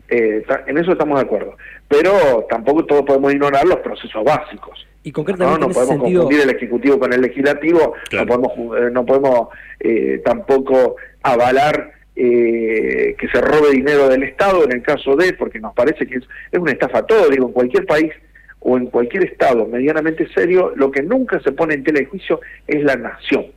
Eh, 0.09 0.45
en 0.67 0.77
eso 0.77 0.91
estamos 0.91 1.17
de 1.17 1.25
acuerdo. 1.25 1.55
Pero 1.87 2.45
tampoco 2.49 2.85
todos 2.85 3.03
podemos 3.03 3.33
ignorar 3.33 3.65
los 3.65 3.77
procesos 3.77 4.23
básicos. 4.23 4.85
Y 5.01 5.09
No, 5.09 5.15
concretamente 5.15 5.59
no 5.59 5.65
ese 5.67 5.73
podemos 5.73 5.95
sentido, 6.01 6.21
confundir 6.23 6.49
el 6.49 6.55
ejecutivo 6.55 6.99
con 6.99 7.13
el 7.13 7.21
legislativo, 7.21 7.93
Claro. 8.09 8.25
no 8.25 8.41
podemos, 8.41 8.77
eh, 8.77 8.89
no 8.91 9.05
podemos 9.05 9.47
eh, 9.79 10.21
tampoco 10.23 10.97
avalar 11.23 11.93
eh, 12.15 13.15
que 13.17 13.27
se 13.27 13.41
robe 13.41 13.71
dinero 13.71 14.07
del 14.09 14.23
Estado 14.23 14.63
en 14.63 14.71
el 14.71 14.81
caso 14.81 15.15
de, 15.15 15.33
porque 15.33 15.59
nos 15.59 15.73
parece 15.73 16.05
que 16.05 16.17
es, 16.17 16.23
es 16.51 16.59
una 16.59 16.71
estafa 16.71 17.05
todo, 17.05 17.29
digo, 17.29 17.47
en 17.47 17.53
cualquier 17.53 17.85
país 17.85 18.11
o 18.59 18.77
en 18.77 18.87
cualquier 18.87 19.25
Estado 19.25 19.65
medianamente 19.65 20.27
serio, 20.33 20.73
lo 20.75 20.89
que 20.91 21.01
nunca 21.01 21.39
se 21.41 21.51
pone 21.51 21.73
en 21.73 21.83
tela 21.83 21.99
de 21.99 22.05
juicio 22.05 22.39
es 22.67 22.83
la 22.83 22.95
nación, 22.95 23.47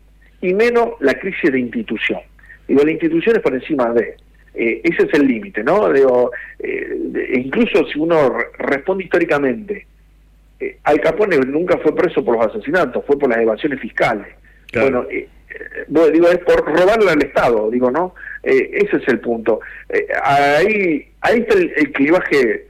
y 0.40 0.52
menos 0.52 0.90
la 1.00 1.14
crisis 1.14 1.52
de 1.52 1.60
institución. 1.60 2.20
Digo, 2.66 2.82
la 2.82 2.90
institución 2.90 3.36
es 3.36 3.42
por 3.42 3.54
encima 3.54 3.92
de... 3.92 4.16
eh, 4.54 4.80
ese 4.82 5.02
es 5.06 5.14
el 5.14 5.28
límite, 5.28 5.62
¿no? 5.62 5.92
Digo, 5.92 6.32
eh, 6.58 7.30
incluso 7.34 7.86
si 7.86 7.98
uno 7.98 8.30
re- 8.30 8.46
responde 8.58 9.04
históricamente, 9.04 9.86
eh, 10.58 10.78
Al 10.82 11.00
Capone 11.00 11.36
nunca 11.38 11.78
fue 11.78 11.94
preso 11.94 12.24
por 12.24 12.36
los 12.36 12.46
asesinatos, 12.46 13.04
fue 13.06 13.18
por 13.18 13.28
las 13.28 13.38
evasiones 13.38 13.78
fiscales. 13.78 14.26
Claro. 14.72 14.90
Bueno, 14.90 15.06
eh, 15.10 15.28
bueno, 15.88 16.10
digo, 16.10 16.28
es 16.28 16.38
por 16.38 16.64
robarle 16.64 17.10
al 17.10 17.22
Estado, 17.22 17.70
digo, 17.70 17.90
¿no? 17.90 18.14
Eh, 18.42 18.70
ese 18.72 18.96
es 18.96 19.08
el 19.08 19.20
punto. 19.20 19.60
Eh, 19.88 20.06
ahí, 20.22 21.08
ahí 21.20 21.40
está 21.40 21.54
el, 21.54 21.72
el 21.76 21.92
clivaje 21.92 22.66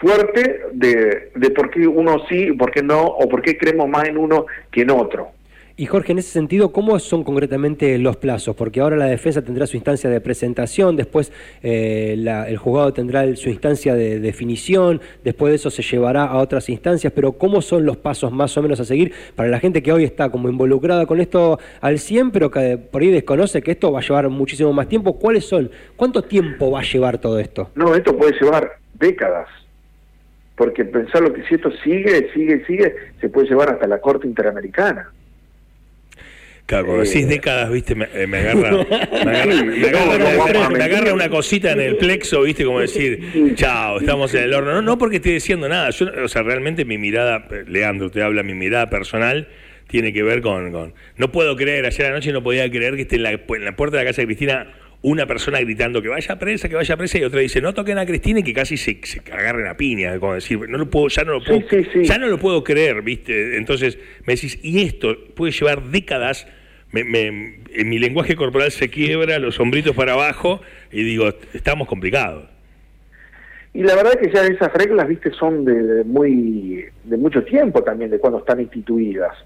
fuerte 0.00 0.60
de, 0.72 1.30
de 1.34 1.50
por 1.50 1.70
qué 1.70 1.86
uno 1.86 2.26
sí 2.28 2.52
por 2.52 2.70
qué 2.70 2.82
no, 2.82 3.02
o 3.02 3.28
por 3.28 3.42
qué 3.42 3.56
creemos 3.56 3.88
más 3.88 4.08
en 4.08 4.18
uno 4.18 4.46
que 4.70 4.82
en 4.82 4.90
otro. 4.90 5.30
Y 5.78 5.84
Jorge, 5.84 6.12
en 6.12 6.18
ese 6.18 6.30
sentido, 6.30 6.72
¿cómo 6.72 6.98
son 6.98 7.22
concretamente 7.22 7.98
los 7.98 8.16
plazos? 8.16 8.56
Porque 8.56 8.80
ahora 8.80 8.96
la 8.96 9.04
defensa 9.04 9.42
tendrá 9.42 9.66
su 9.66 9.76
instancia 9.76 10.08
de 10.08 10.22
presentación, 10.22 10.96
después 10.96 11.30
eh, 11.62 12.14
la- 12.16 12.48
el 12.48 12.56
juzgado 12.56 12.94
tendrá 12.94 13.36
su 13.36 13.50
instancia 13.50 13.94
de 13.94 14.18
definición, 14.18 15.02
después 15.22 15.50
de 15.50 15.56
eso 15.56 15.68
se 15.70 15.82
llevará 15.82 16.24
a 16.24 16.38
otras 16.38 16.70
instancias, 16.70 17.12
pero 17.14 17.32
¿cómo 17.32 17.60
son 17.60 17.84
los 17.84 17.98
pasos 17.98 18.32
más 18.32 18.56
o 18.56 18.62
menos 18.62 18.80
a 18.80 18.86
seguir 18.86 19.12
para 19.34 19.50
la 19.50 19.60
gente 19.60 19.82
que 19.82 19.92
hoy 19.92 20.04
está 20.04 20.30
como 20.30 20.48
involucrada 20.48 21.04
con 21.04 21.20
esto 21.20 21.58
al 21.82 21.98
100, 21.98 22.30
pero 22.30 22.50
que 22.50 22.78
por 22.78 23.02
ahí 23.02 23.10
desconoce 23.10 23.60
que 23.60 23.72
esto 23.72 23.92
va 23.92 23.98
a 23.98 24.02
llevar 24.02 24.30
muchísimo 24.30 24.72
más 24.72 24.88
tiempo? 24.88 25.18
¿Cuáles 25.18 25.44
son? 25.44 25.70
¿Cuánto 25.94 26.22
tiempo 26.22 26.70
va 26.70 26.80
a 26.80 26.84
llevar 26.84 27.18
todo 27.18 27.38
esto? 27.38 27.70
No, 27.74 27.94
esto 27.94 28.16
puede 28.16 28.32
llevar 28.40 28.78
décadas. 28.94 29.48
Porque 30.56 30.86
pensar 30.86 31.20
lo 31.20 31.34
que 31.34 31.42
si 31.42 31.56
esto 31.56 31.70
sigue, 31.84 32.30
sigue, 32.32 32.64
sigue, 32.64 32.94
se 33.20 33.28
puede 33.28 33.46
llevar 33.46 33.68
hasta 33.68 33.86
la 33.86 34.00
Corte 34.00 34.26
Interamericana. 34.26 35.10
Claro, 36.66 36.86
cuando 36.86 37.04
Eh, 37.04 37.06
decís 37.06 37.28
décadas, 37.28 37.70
viste, 37.70 37.94
me, 37.94 38.08
eh, 38.12 38.26
me 38.26 38.38
agarra, 38.38 38.70
me 38.72 39.30
agarra, 39.38 39.54
me 39.54 40.78
me- 41.04 41.10
a 41.10 41.14
una 41.14 41.28
cosita 41.28 41.70
en 41.72 41.80
el 41.80 41.96
plexo, 41.96 42.42
viste, 42.42 42.64
como 42.64 42.80
decir, 42.80 43.54
chao, 43.54 44.00
estamos 44.00 44.34
en 44.34 44.42
el 44.44 44.54
horno. 44.54 44.72
No, 44.74 44.82
no 44.82 44.98
porque 44.98 45.16
esté 45.16 45.30
diciendo 45.30 45.68
nada, 45.68 45.90
yo, 45.90 46.06
o 46.24 46.28
sea, 46.28 46.42
realmente 46.42 46.84
mi 46.84 46.98
mirada, 46.98 47.46
eh, 47.52 47.64
Leandro 47.68 48.10
te 48.10 48.20
habla, 48.20 48.42
mi 48.42 48.54
mirada 48.54 48.90
personal 48.90 49.46
tiene 49.86 50.12
que 50.12 50.24
ver 50.24 50.40
con, 50.42 50.72
con- 50.72 50.94
no 51.16 51.30
puedo 51.30 51.54
creer, 51.54 51.86
ayer 51.86 52.06
anoche 52.06 52.32
no 52.32 52.42
podía 52.42 52.68
creer 52.68 52.96
que 52.96 53.02
esté 53.02 53.14
en 53.16 53.22
la, 53.22 53.30
en 53.30 53.64
la 53.64 53.76
puerta 53.76 53.98
de 53.98 54.02
la 54.04 54.10
casa 54.10 54.22
de 54.22 54.26
Cristina 54.26 54.72
una 55.02 55.26
persona 55.26 55.60
gritando 55.60 56.02
que 56.02 56.08
vaya 56.08 56.36
presa, 56.36 56.68
que 56.68 56.74
vaya 56.74 56.96
presa, 56.96 57.18
y 57.18 57.22
otra 57.22 57.38
dice 57.38 57.60
no 57.60 57.72
toquen 57.74 57.96
a 57.98 58.06
Cristina 58.06 58.40
y 58.40 58.42
que 58.42 58.52
casi 58.52 58.76
se, 58.76 58.98
se 59.04 59.20
agarren 59.30 59.68
a 59.68 59.76
piña, 59.76 60.18
como 60.18 60.34
decir, 60.34 60.58
no 60.68 60.78
lo 60.78 60.90
puedo, 60.90 61.06
ya 61.08 61.22
no 61.22 61.32
lo 61.34 61.44
puedo, 61.44 61.60
Sí, 61.60 61.66
sí, 61.84 61.88
sí. 61.92 62.04
ya 62.06 62.18
no 62.18 62.26
lo 62.26 62.38
puedo 62.40 62.64
creer, 62.64 63.02
¿viste? 63.02 63.56
Entonces 63.56 63.98
me 64.26 64.34
decís, 64.34 64.58
y 64.64 64.82
esto 64.82 65.16
puede 65.36 65.52
llevar 65.52 65.84
décadas, 65.90 66.48
me- 66.92 67.04
me- 67.04 67.60
en 67.74 67.88
mi 67.88 67.98
lenguaje 67.98 68.36
corporal 68.36 68.70
se 68.70 68.88
quiebra, 68.88 69.38
los 69.38 69.58
hombritos 69.60 69.94
para 69.94 70.12
abajo, 70.14 70.60
y 70.92 71.02
digo, 71.02 71.28
estamos 71.54 71.88
complicados. 71.88 72.48
Y 73.74 73.82
la 73.82 73.94
verdad 73.94 74.18
que 74.18 74.30
ya 74.32 74.42
esas 74.46 74.72
reglas, 74.72 75.06
viste, 75.06 75.30
son 75.32 75.64
de, 75.66 75.74
de 75.82 76.04
muy 76.04 76.86
de 77.04 77.16
mucho 77.18 77.44
tiempo 77.44 77.82
también, 77.82 78.10
de 78.10 78.18
cuando 78.18 78.38
están 78.38 78.60
instituidas, 78.60 79.36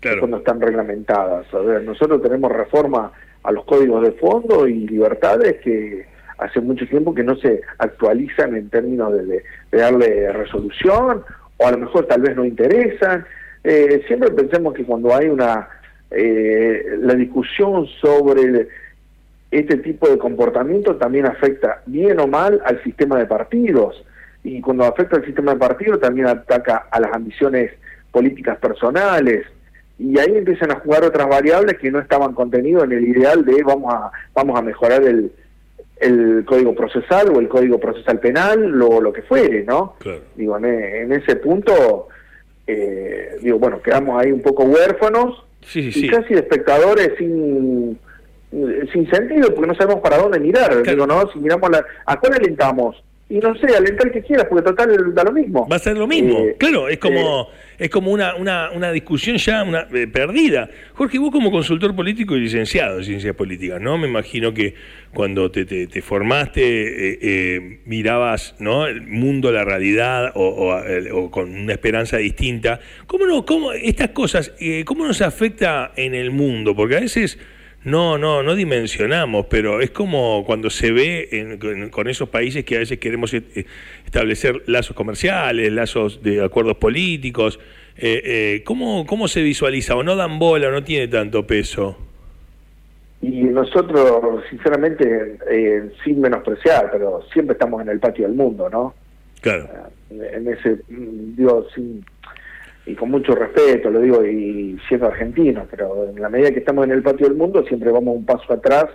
de 0.00 0.18
cuando 0.20 0.36
están 0.38 0.60
reglamentadas. 0.60 1.52
A 1.52 1.58
ver, 1.58 1.82
nosotros 1.82 2.22
tenemos 2.22 2.52
reforma 2.52 3.10
a 3.42 3.50
los 3.52 3.64
códigos 3.64 4.02
de 4.04 4.12
fondo 4.12 4.68
y 4.68 4.86
libertades 4.86 5.56
que 5.64 6.06
hace 6.38 6.60
mucho 6.60 6.86
tiempo 6.86 7.14
que 7.14 7.24
no 7.24 7.34
se 7.36 7.60
actualizan 7.78 8.54
en 8.54 8.70
términos 8.70 9.12
de, 9.12 9.24
de- 9.26 9.42
de 9.72 9.78
darle 9.78 10.32
resolución, 10.32 11.22
o 11.56 11.66
a 11.66 11.72
lo 11.72 11.78
mejor 11.78 12.06
tal 12.06 12.20
vez 12.22 12.36
no 12.36 12.44
interesan. 12.44 13.26
Eh, 13.64 14.02
siempre 14.06 14.30
pensemos 14.30 14.72
que 14.72 14.84
cuando 14.84 15.14
hay 15.14 15.26
una 15.28 15.68
eh, 16.10 16.96
la 17.00 17.14
discusión 17.14 17.86
sobre 18.00 18.68
este 19.50 19.76
tipo 19.78 20.08
de 20.08 20.18
comportamiento 20.18 20.96
también 20.96 21.26
afecta 21.26 21.82
bien 21.86 22.20
o 22.20 22.26
mal 22.26 22.60
al 22.64 22.82
sistema 22.84 23.18
de 23.18 23.26
partidos. 23.26 24.04
Y 24.44 24.60
cuando 24.60 24.84
afecta 24.84 25.16
al 25.16 25.24
sistema 25.24 25.52
de 25.52 25.58
partidos 25.58 26.00
también 26.00 26.26
ataca 26.28 26.86
a 26.90 27.00
las 27.00 27.12
ambiciones 27.12 27.72
políticas 28.12 28.58
personales. 28.58 29.46
Y 29.98 30.18
ahí 30.18 30.36
empiezan 30.36 30.70
a 30.70 30.80
jugar 30.80 31.04
otras 31.04 31.28
variables 31.28 31.76
que 31.78 31.90
no 31.90 31.98
estaban 31.98 32.32
contenidas 32.32 32.84
en 32.84 32.92
el 32.92 33.06
ideal 33.08 33.44
de 33.44 33.62
vamos 33.62 33.92
a 33.92 34.10
vamos 34.34 34.58
a 34.58 34.62
mejorar 34.62 35.02
el, 35.02 35.30
el 35.98 36.44
código 36.46 36.74
procesal 36.74 37.28
o 37.36 37.38
el 37.40 37.48
código 37.48 37.78
procesal 37.78 38.18
penal 38.18 38.66
lo, 38.66 39.00
lo 39.02 39.12
que 39.12 39.20
fuere 39.20 39.62
no 39.64 39.96
Claro. 39.98 40.20
digo 40.36 40.56
en, 40.56 40.64
en 40.64 41.12
ese 41.12 41.36
punto 41.36 42.08
eh, 42.66 43.36
digo 43.42 43.58
bueno 43.58 43.82
quedamos 43.82 44.18
ahí 44.18 44.32
un 44.32 44.40
poco 44.40 44.62
huérfanos 44.64 45.44
Sí, 45.62 45.92
sí, 45.92 46.06
y 46.06 46.08
casi 46.08 46.34
de 46.34 46.40
espectadores 46.40 47.12
sin 47.18 47.98
sin 48.92 49.08
sentido 49.10 49.54
porque 49.54 49.68
no 49.68 49.74
sabemos 49.74 50.00
para 50.00 50.18
dónde 50.18 50.40
mirar. 50.40 50.68
Claro. 50.82 50.82
digo 50.90 51.06
no 51.06 51.30
si 51.32 51.38
miramos 51.38 51.70
la 51.70 51.84
a 52.06 52.18
cuál 52.18 52.34
alentamos 52.34 53.02
y 53.30 53.38
no 53.38 53.54
sé 53.54 53.74
alentar 53.76 54.10
que 54.10 54.22
quieras 54.22 54.46
porque 54.50 54.64
total 54.64 55.14
da 55.14 55.22
lo 55.22 55.32
mismo 55.32 55.66
Va 55.68 55.76
a 55.76 55.78
ser 55.78 55.96
lo 55.96 56.08
mismo, 56.08 56.40
Eh, 56.40 56.56
claro, 56.58 56.88
es 56.88 56.98
como, 56.98 57.48
es 57.78 57.88
como 57.88 58.10
una, 58.10 58.34
una, 58.34 58.70
una 58.72 58.90
discusión 58.90 59.36
ya 59.36 59.62
una, 59.62 59.86
eh, 59.94 60.08
perdida. 60.08 60.68
Jorge, 60.94 61.18
vos 61.18 61.30
como 61.30 61.52
consultor 61.52 61.94
político 61.94 62.36
y 62.36 62.40
licenciado 62.40 62.98
en 62.98 63.04
ciencias 63.04 63.36
políticas, 63.36 63.80
¿no? 63.80 63.96
Me 63.98 64.08
imagino 64.08 64.52
que 64.52 64.74
cuando 65.14 65.48
te, 65.50 65.64
te, 65.64 65.86
te 65.86 66.02
formaste 66.02 66.60
eh, 66.60 67.18
eh, 67.22 67.80
mirabas 67.84 68.56
¿no? 68.58 68.86
el 68.86 69.02
mundo, 69.02 69.52
la 69.52 69.64
realidad 69.64 70.32
o, 70.34 70.48
o, 70.48 71.16
o 71.16 71.30
con 71.30 71.54
una 71.54 71.72
esperanza 71.72 72.16
distinta. 72.16 72.80
¿Cómo, 73.06 73.26
no, 73.26 73.46
cómo 73.46 73.72
estas 73.72 74.10
cosas, 74.10 74.52
eh, 74.58 74.84
cómo 74.84 75.06
nos 75.06 75.22
afecta 75.22 75.92
en 75.94 76.16
el 76.16 76.32
mundo? 76.32 76.74
Porque 76.74 76.96
a 76.96 77.00
veces... 77.00 77.38
No, 77.84 78.18
no, 78.18 78.42
no 78.42 78.54
dimensionamos, 78.54 79.46
pero 79.46 79.80
es 79.80 79.90
como 79.90 80.44
cuando 80.44 80.68
se 80.68 80.92
ve 80.92 81.28
en- 81.32 81.58
con, 81.58 81.88
con 81.88 82.08
esos 82.08 82.28
países 82.28 82.64
que 82.64 82.76
a 82.76 82.80
veces 82.80 82.98
queremos 82.98 83.32
eh, 83.32 83.42
establecer 84.04 84.62
lazos 84.66 84.94
comerciales, 84.94 85.72
lazos 85.72 86.22
de 86.22 86.44
acuerdos 86.44 86.76
políticos. 86.76 87.58
Eh, 87.96 88.22
eh, 88.24 88.62
¿cómo, 88.64 89.06
¿Cómo 89.06 89.28
se 89.28 89.42
visualiza? 89.42 89.96
¿O 89.96 90.02
no 90.02 90.14
dan 90.16 90.38
bola 90.38 90.68
o 90.68 90.70
no 90.72 90.84
tiene 90.84 91.08
tanto 91.08 91.46
peso? 91.46 91.96
y 93.22 93.42
nosotros 93.42 94.42
sinceramente 94.48 95.36
eh, 95.50 95.90
sin 96.02 96.22
menospreciar 96.22 96.88
pero 96.90 97.20
siempre 97.30 97.52
estamos 97.52 97.82
en 97.82 97.90
el 97.90 98.00
patio 98.00 98.26
del 98.26 98.34
mundo 98.34 98.70
no 98.70 98.94
Claro, 99.42 99.68
en 100.10 100.48
ese 100.48 100.76
mm, 100.88 101.36
digo 101.36 101.66
sin 101.74 102.02
y 102.86 102.94
con 102.94 103.10
mucho 103.10 103.34
respeto 103.34 103.90
lo 103.90 104.00
digo 104.00 104.24
y 104.24 104.78
siendo 104.88 105.06
argentino 105.06 105.66
pero 105.70 106.08
en 106.08 106.20
la 106.20 106.28
medida 106.28 106.50
que 106.50 106.60
estamos 106.60 106.84
en 106.84 106.92
el 106.92 107.02
patio 107.02 107.28
del 107.28 107.36
mundo 107.36 107.64
siempre 107.64 107.90
vamos 107.90 108.16
un 108.16 108.24
paso 108.24 108.52
atrás 108.52 108.86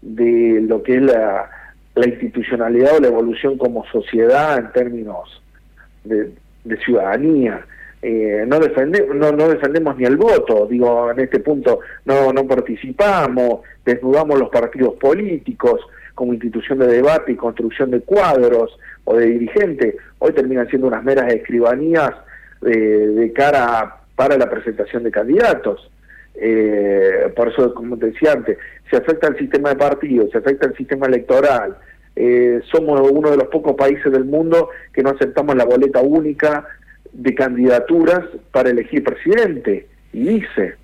de 0.00 0.60
lo 0.66 0.82
que 0.82 0.96
es 0.96 1.02
la, 1.02 1.48
la 1.94 2.06
institucionalidad 2.06 2.96
o 2.96 3.00
la 3.00 3.08
evolución 3.08 3.58
como 3.58 3.86
sociedad 3.86 4.58
en 4.58 4.72
términos 4.72 5.42
de, 6.04 6.32
de 6.64 6.76
ciudadanía. 6.78 7.64
Eh, 8.02 8.44
no, 8.48 8.58
defende, 8.58 9.06
no, 9.14 9.30
no 9.30 9.48
defendemos 9.48 9.96
ni 9.96 10.04
el 10.04 10.16
voto, 10.16 10.66
digo, 10.66 11.12
en 11.12 11.20
este 11.20 11.38
punto 11.38 11.78
no, 12.04 12.32
no 12.32 12.46
participamos, 12.48 13.60
desnudamos 13.84 14.40
los 14.40 14.48
partidos 14.48 14.94
políticos 14.94 15.80
como 16.16 16.32
institución 16.32 16.80
de 16.80 16.88
debate 16.88 17.30
y 17.30 17.36
construcción 17.36 17.92
de 17.92 18.00
cuadros 18.00 18.76
o 19.04 19.16
de 19.16 19.26
dirigente, 19.26 19.96
hoy 20.18 20.32
terminan 20.32 20.68
siendo 20.68 20.88
unas 20.88 21.04
meras 21.04 21.32
escribanías 21.32 22.10
de 22.62 23.32
cara 23.34 23.98
para 24.14 24.36
la 24.36 24.48
presentación 24.48 25.02
de 25.02 25.10
candidatos. 25.10 25.90
Eh, 26.34 27.32
por 27.36 27.48
eso, 27.48 27.74
como 27.74 27.98
te 27.98 28.06
decía 28.06 28.32
antes, 28.32 28.58
se 28.90 28.96
afecta 28.96 29.26
al 29.26 29.36
sistema 29.36 29.70
de 29.70 29.76
partidos, 29.76 30.30
se 30.30 30.38
afecta 30.38 30.66
al 30.66 30.76
sistema 30.76 31.06
electoral. 31.06 31.76
Eh, 32.14 32.60
somos 32.70 33.00
uno 33.10 33.30
de 33.30 33.36
los 33.36 33.48
pocos 33.48 33.74
países 33.74 34.12
del 34.12 34.24
mundo 34.24 34.68
que 34.92 35.02
no 35.02 35.10
aceptamos 35.10 35.56
la 35.56 35.64
boleta 35.64 36.00
única 36.00 36.66
de 37.12 37.34
candidaturas 37.34 38.24
para 38.50 38.70
elegir 38.70 39.04
presidente 39.04 39.86
y 40.12 40.24
vice, 40.24 40.74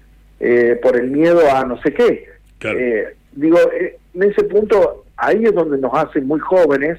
eh, 0.41 0.79
por 0.83 0.97
el 0.97 1.11
miedo 1.11 1.41
a 1.51 1.65
no 1.65 1.81
sé 1.83 1.93
qué. 1.93 2.29
Claro. 2.59 2.79
Eh, 2.79 3.17
digo, 3.33 3.59
eh, 3.73 3.99
en 4.15 4.23
ese 4.23 4.45
punto, 4.45 5.05
ahí 5.17 5.45
es 5.45 5.55
donde 5.55 5.79
nos 5.79 5.93
hacen 5.95 6.27
muy 6.27 6.41
jóvenes 6.41 6.99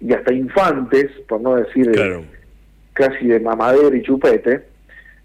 y 0.00 0.12
hasta 0.12 0.32
infantes, 0.32 1.10
por 1.28 1.40
no 1.40 1.56
decir 1.56 1.90
claro. 1.92 2.24
Casi 2.98 3.28
de 3.28 3.38
mamadero 3.38 3.94
y 3.94 4.02
chupete, 4.02 4.60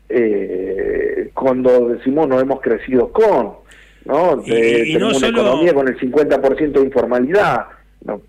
eh, 0.09 1.31
cuando 1.33 1.89
decimos 1.89 2.27
no 2.27 2.39
hemos 2.39 2.61
crecido 2.61 3.11
con, 3.11 3.53
¿no? 4.05 4.43
Y- 4.45 4.51
Eh, 4.53 4.83
y 4.89 4.93
no 4.95 5.07
una 5.07 5.15
solo- 5.15 5.41
economía 5.41 5.73
con 5.73 5.87
el 5.87 5.97
50% 5.99 6.79
de 6.79 6.85
informalidad. 6.85 7.65
¿no? 8.05 8.21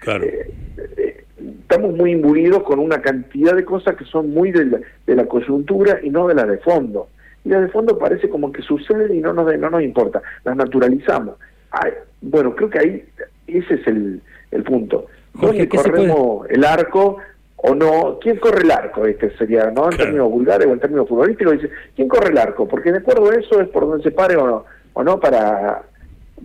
Claro. 0.00 0.24
Eh, 0.24 0.50
eh, 0.96 1.24
estamos 1.62 1.92
muy 1.94 2.12
imbuidos 2.12 2.62
con 2.62 2.78
una 2.78 3.02
cantidad 3.02 3.54
de 3.54 3.64
cosas 3.64 3.96
que 3.96 4.04
son 4.04 4.30
muy 4.30 4.52
de 4.52 4.64
la, 4.64 4.80
de 5.06 5.16
la 5.16 5.26
coyuntura 5.26 5.98
y 6.02 6.08
no 6.10 6.28
de 6.28 6.34
la 6.36 6.46
de 6.46 6.58
fondo. 6.58 7.08
Y 7.44 7.48
las 7.50 7.62
de 7.62 7.68
fondo 7.68 7.98
parece 7.98 8.28
como 8.30 8.52
que 8.52 8.62
suceden 8.62 9.14
y 9.14 9.20
no 9.20 9.32
nos, 9.32 9.54
no 9.58 9.70
nos 9.70 9.82
importa, 9.82 10.22
las 10.44 10.54
naturalizamos. 10.56 11.34
Ay, 11.72 11.92
bueno, 12.22 12.54
creo 12.54 12.70
que 12.70 12.78
ahí 12.78 13.04
ese 13.48 13.74
es 13.74 13.86
el, 13.88 14.22
el 14.52 14.62
punto. 14.62 15.06
Jorge, 15.34 15.46
¿Dónde 15.58 15.68
¿qué 15.68 15.78
se 15.78 15.90
corremos 15.90 16.48
el 16.48 16.64
arco 16.64 17.18
o 17.58 17.74
no? 17.74 18.18
¿Quién 18.20 18.36
corre 18.38 18.62
el 18.62 18.70
arco? 18.70 19.04
Este 19.04 19.36
sería, 19.36 19.64
¿no? 19.70 19.84
En 19.84 19.90
Claro. 19.90 19.96
términos 19.96 20.30
vulgares 20.30 20.66
o 20.66 20.72
en 20.72 20.80
términos 20.80 21.08
futbolísticos, 21.08 21.54
dice, 21.54 21.70
¿quién 21.96 22.08
corre 22.08 22.30
el 22.30 22.38
arco? 22.38 22.66
Porque 22.68 22.92
de 22.92 22.98
acuerdo 22.98 23.30
a 23.30 23.34
eso 23.34 23.60
es 23.60 23.68
por 23.68 23.86
donde 23.86 24.02
se 24.04 24.10
pare 24.12 24.36
o 24.36 24.46
no, 24.46 24.64
o 24.92 25.02
no 25.02 25.18
para, 25.18 25.82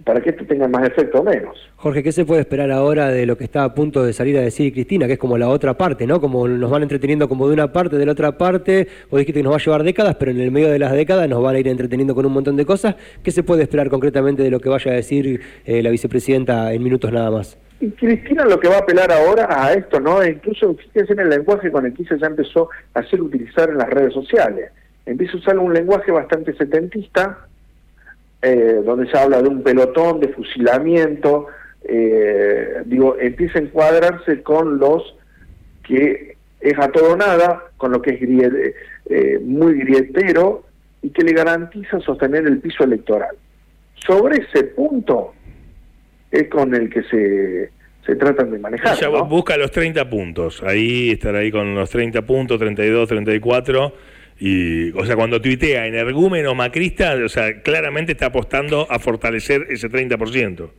para 0.04 0.22
que 0.22 0.32
esto 0.32 0.46
tenga 0.46 0.68
más 0.68 0.88
efecto 0.88 1.20
o 1.20 1.24
menos. 1.24 1.58
Jorge, 1.78 2.04
¿qué 2.04 2.12
se 2.12 2.26
puede 2.26 2.42
esperar 2.42 2.72
ahora 2.72 3.10
de 3.10 3.26
lo 3.26 3.38
que 3.38 3.44
está 3.44 3.64
a 3.64 3.74
punto 3.74 4.04
de 4.04 4.14
salir 4.14 4.38
a 4.38 4.42
decir 4.42 4.74
Cristina, 4.74 5.08
que 5.08 5.14
es 5.14 5.20
como 5.20 5.38
la 5.38 5.50
otra 5.50 5.76
parte, 5.76 6.08
¿no? 6.08 6.20
Como 6.22 6.48
nos 6.48 6.72
van 6.72 6.84
entreteniendo 6.84 7.28
como 7.28 7.48
de 7.48 7.54
una 7.54 7.72
parte, 7.72 7.98
de 7.98 8.06
la 8.06 8.12
otra 8.12 8.38
parte, 8.38 8.88
vos 9.10 9.20
dijiste 9.20 9.40
que 9.40 9.44
nos 9.44 9.54
va 9.54 9.58
a 9.58 9.60
llevar 9.60 9.84
décadas, 9.84 10.16
pero 10.16 10.32
en 10.32 10.40
el 10.40 10.52
medio 10.52 10.70
de 10.70 10.80
las 10.80 10.92
décadas 10.92 11.28
nos 11.30 11.42
van 11.42 11.56
a 11.56 11.60
ir 11.60 11.68
entreteniendo 11.68 12.16
con 12.16 12.26
un 12.26 12.34
montón 12.34 12.56
de 12.56 12.66
cosas. 12.66 12.96
¿Qué 13.24 13.32
se 13.32 13.44
puede 13.44 13.64
esperar 13.64 13.90
concretamente 13.90 14.44
de 14.44 14.52
lo 14.52 14.60
que 14.60 14.70
vaya 14.70 14.92
a 14.92 14.96
decir 14.96 15.42
eh, 15.66 15.82
la 15.82 15.90
vicepresidenta 15.90 16.74
en 16.74 16.84
minutos 16.84 17.12
nada 17.12 17.32
más? 17.32 17.58
Y 17.80 17.90
Cristina 17.92 18.46
lo 18.46 18.60
que 18.60 18.70
va 18.70 18.76
a 18.76 18.80
apelar 18.80 19.12
ahora 19.12 19.48
a 19.50 19.74
esto, 19.74 20.00
¿no? 20.00 20.26
Incluso 20.26 20.74
fíjense 20.76 21.14
en 21.14 21.20
el 21.20 21.30
lenguaje 21.30 21.70
con 21.70 21.86
el 21.86 21.94
que 21.94 22.04
ella 22.04 22.16
ya 22.16 22.28
empezó 22.28 22.70
a 22.94 23.00
hacer 23.00 23.22
utilizar 23.22 23.70
en 23.70 23.78
las 23.78 23.90
redes 23.90 24.14
sociales. 24.14 24.72
Empieza 25.06 25.34
a 25.34 25.38
usar 25.38 25.60
un 25.60 25.74
lenguaje 25.74 26.12
bastante 26.12 26.56
setentista, 26.56 27.48
eh, 28.44 28.82
donde 28.84 29.10
se 29.10 29.18
habla 29.18 29.42
de 29.42 29.48
un 29.48 29.64
pelotón, 29.64 30.20
de 30.20 30.28
fusilamiento, 30.28 31.48
eh, 31.86 32.82
digo, 32.86 33.16
empieza 33.18 33.58
a 33.58 33.62
encuadrarse 33.62 34.44
con 34.44 34.80
los 34.80 35.16
que 35.88 36.36
es 36.60 36.74
a 36.78 36.90
todo 36.90 37.14
o 37.14 37.16
nada, 37.16 37.64
con 37.78 37.94
lo 37.94 38.02
que 38.02 38.12
es 38.12 38.76
eh, 39.10 39.40
muy 39.42 39.80
grietero 39.80 40.66
y 41.02 41.10
que 41.12 41.24
le 41.24 41.32
garantiza 41.32 42.02
sostener 42.02 42.46
el 42.46 42.60
piso 42.60 42.84
electoral. 42.84 43.36
Sobre 44.06 44.44
ese 44.44 44.66
punto 44.66 45.34
es 46.30 46.50
con 46.50 46.76
el 46.76 46.90
que 46.90 47.04
se, 47.04 47.72
se 48.06 48.16
tratan 48.18 48.52
de 48.52 48.60
manejar. 48.60 48.98
¿no? 49.10 49.26
busca 49.26 49.56
los 49.56 49.72
30 49.72 50.10
puntos. 50.10 50.62
Ahí 50.64 51.12
estar 51.12 51.34
ahí 51.36 51.50
con 51.50 51.76
los 51.76 51.90
30 51.90 52.22
puntos, 52.24 52.60
32, 52.60 53.08
34. 53.08 53.94
Y, 54.40 54.92
o 54.92 55.06
sea, 55.06 55.16
cuando 55.16 55.42
tuitea 55.42 55.88
energúmeno 55.88 56.56
macrista, 56.56 57.16
o 57.24 57.30
sea, 57.30 57.62
claramente 57.62 58.14
está 58.14 58.28
apostando 58.28 58.88
a 58.90 59.00
fortalecer 59.00 59.68
ese 59.70 59.90
30%. 59.90 60.70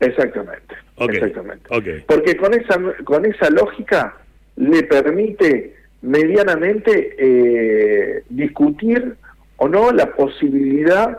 Exactamente. 0.00 0.74
Exactamente. 0.98 1.68
Porque 2.06 2.36
con 2.36 2.54
esa, 2.54 2.80
con 3.04 3.26
esa 3.26 3.50
lógica 3.50 4.16
le 4.56 4.82
permite 4.84 5.74
medianamente 6.02 7.16
eh, 7.18 8.22
discutir 8.28 9.14
o 9.56 9.68
no 9.68 9.92
la 9.92 10.06
posibilidad 10.14 11.16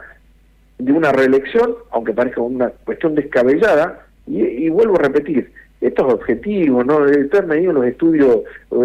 de 0.77 0.91
una 0.91 1.11
reelección, 1.11 1.75
aunque 1.91 2.13
parezca 2.13 2.41
una 2.41 2.69
cuestión 2.69 3.15
descabellada, 3.15 4.05
y, 4.27 4.41
y 4.41 4.69
vuelvo 4.69 4.95
a 4.95 5.03
repetir, 5.03 5.51
estos 5.81 6.13
objetivos, 6.13 6.85
¿no? 6.85 7.05
Están 7.05 7.47
medido 7.47 7.73
los 7.73 7.85
estudios 7.85 8.41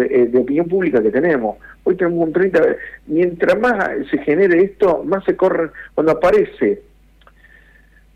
eh, 0.09 0.27
de 0.31 0.39
opinión 0.39 0.67
pública 0.67 1.01
que 1.01 1.09
tenemos. 1.09 1.57
Hoy 1.83 1.95
tenemos 1.95 2.27
un 2.27 2.33
30, 2.33 2.61
mientras 3.07 3.59
más 3.59 3.89
se 4.09 4.17
genere 4.19 4.63
esto, 4.63 5.03
más 5.03 5.23
se 5.25 5.35
corre, 5.35 5.71
cuando 5.95 6.11
aparece, 6.11 6.81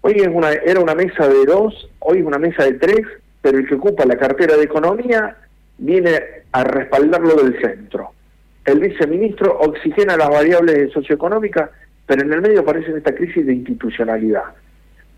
hoy 0.01 0.13
es 0.17 0.27
una, 0.27 0.51
era 0.51 0.79
una 0.79 0.93
mesa 0.93 1.27
de 1.27 1.45
dos, 1.45 1.89
hoy 2.00 2.19
es 2.19 2.25
una 2.25 2.38
mesa 2.38 2.63
de 2.63 2.74
tres, 2.74 3.01
pero 3.41 3.57
el 3.57 3.67
que 3.67 3.75
ocupa 3.75 4.05
la 4.05 4.17
cartera 4.17 4.55
de 4.55 4.63
economía 4.63 5.36
viene 5.77 6.19
a 6.51 6.63
respaldarlo 6.63 7.36
del 7.36 7.60
centro. 7.60 8.12
El 8.65 8.79
viceministro 8.79 9.60
oxigena 9.60 10.17
las 10.17 10.29
variables 10.29 10.91
socioeconómicas, 10.91 11.69
pero 12.05 12.22
en 12.24 12.34
el 12.34 12.41
medio 12.41 12.62
aparece 12.62 12.95
esta 12.95 13.15
crisis 13.15 13.45
de 13.45 13.53
institucionalidad, 13.53 14.43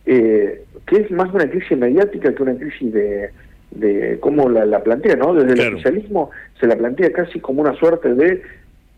eh, 0.06 0.64
que 0.86 0.96
es 0.98 1.12
más 1.12 1.34
una 1.34 1.50
crisis 1.50 1.78
mediática 1.78 2.34
que 2.34 2.44
una 2.44 2.56
crisis 2.56 2.94
de, 2.94 3.30
de 3.80 4.18
cómo 4.20 4.50
la, 4.50 4.84
plantea, 4.84 5.16
¿no? 5.16 5.34
Desde 5.34 5.54
el 5.54 5.74
oficialismo 5.74 6.32
se 6.60 6.68
la 6.68 6.76
plantea 6.76 7.12
casi 7.12 7.40
como 7.40 7.62
una 7.62 7.76
suerte 7.76 8.14
de 8.14 8.42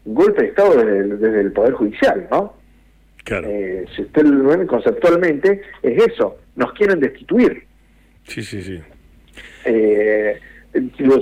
golpe 0.05 0.41
de 0.41 0.48
Estado 0.48 0.83
desde 0.83 1.41
el, 1.41 1.51
Poder 1.51 1.74
Judicial, 1.74 2.27
¿no? 2.31 2.53
Claro. 3.24 3.48
Eh, 3.50 3.86
si 3.95 4.03
usted 4.03 4.24
lo 4.24 4.50
ven 4.50 4.65
conceptualmente, 4.67 5.62
es 5.83 6.07
eso, 6.07 6.38
nos 6.55 6.74
quieren 6.74 7.00
destituir. 7.00 7.63
Sí, 8.24 8.41
sí, 8.41 8.62
sí. 8.62 8.79
Eh, 9.65 10.39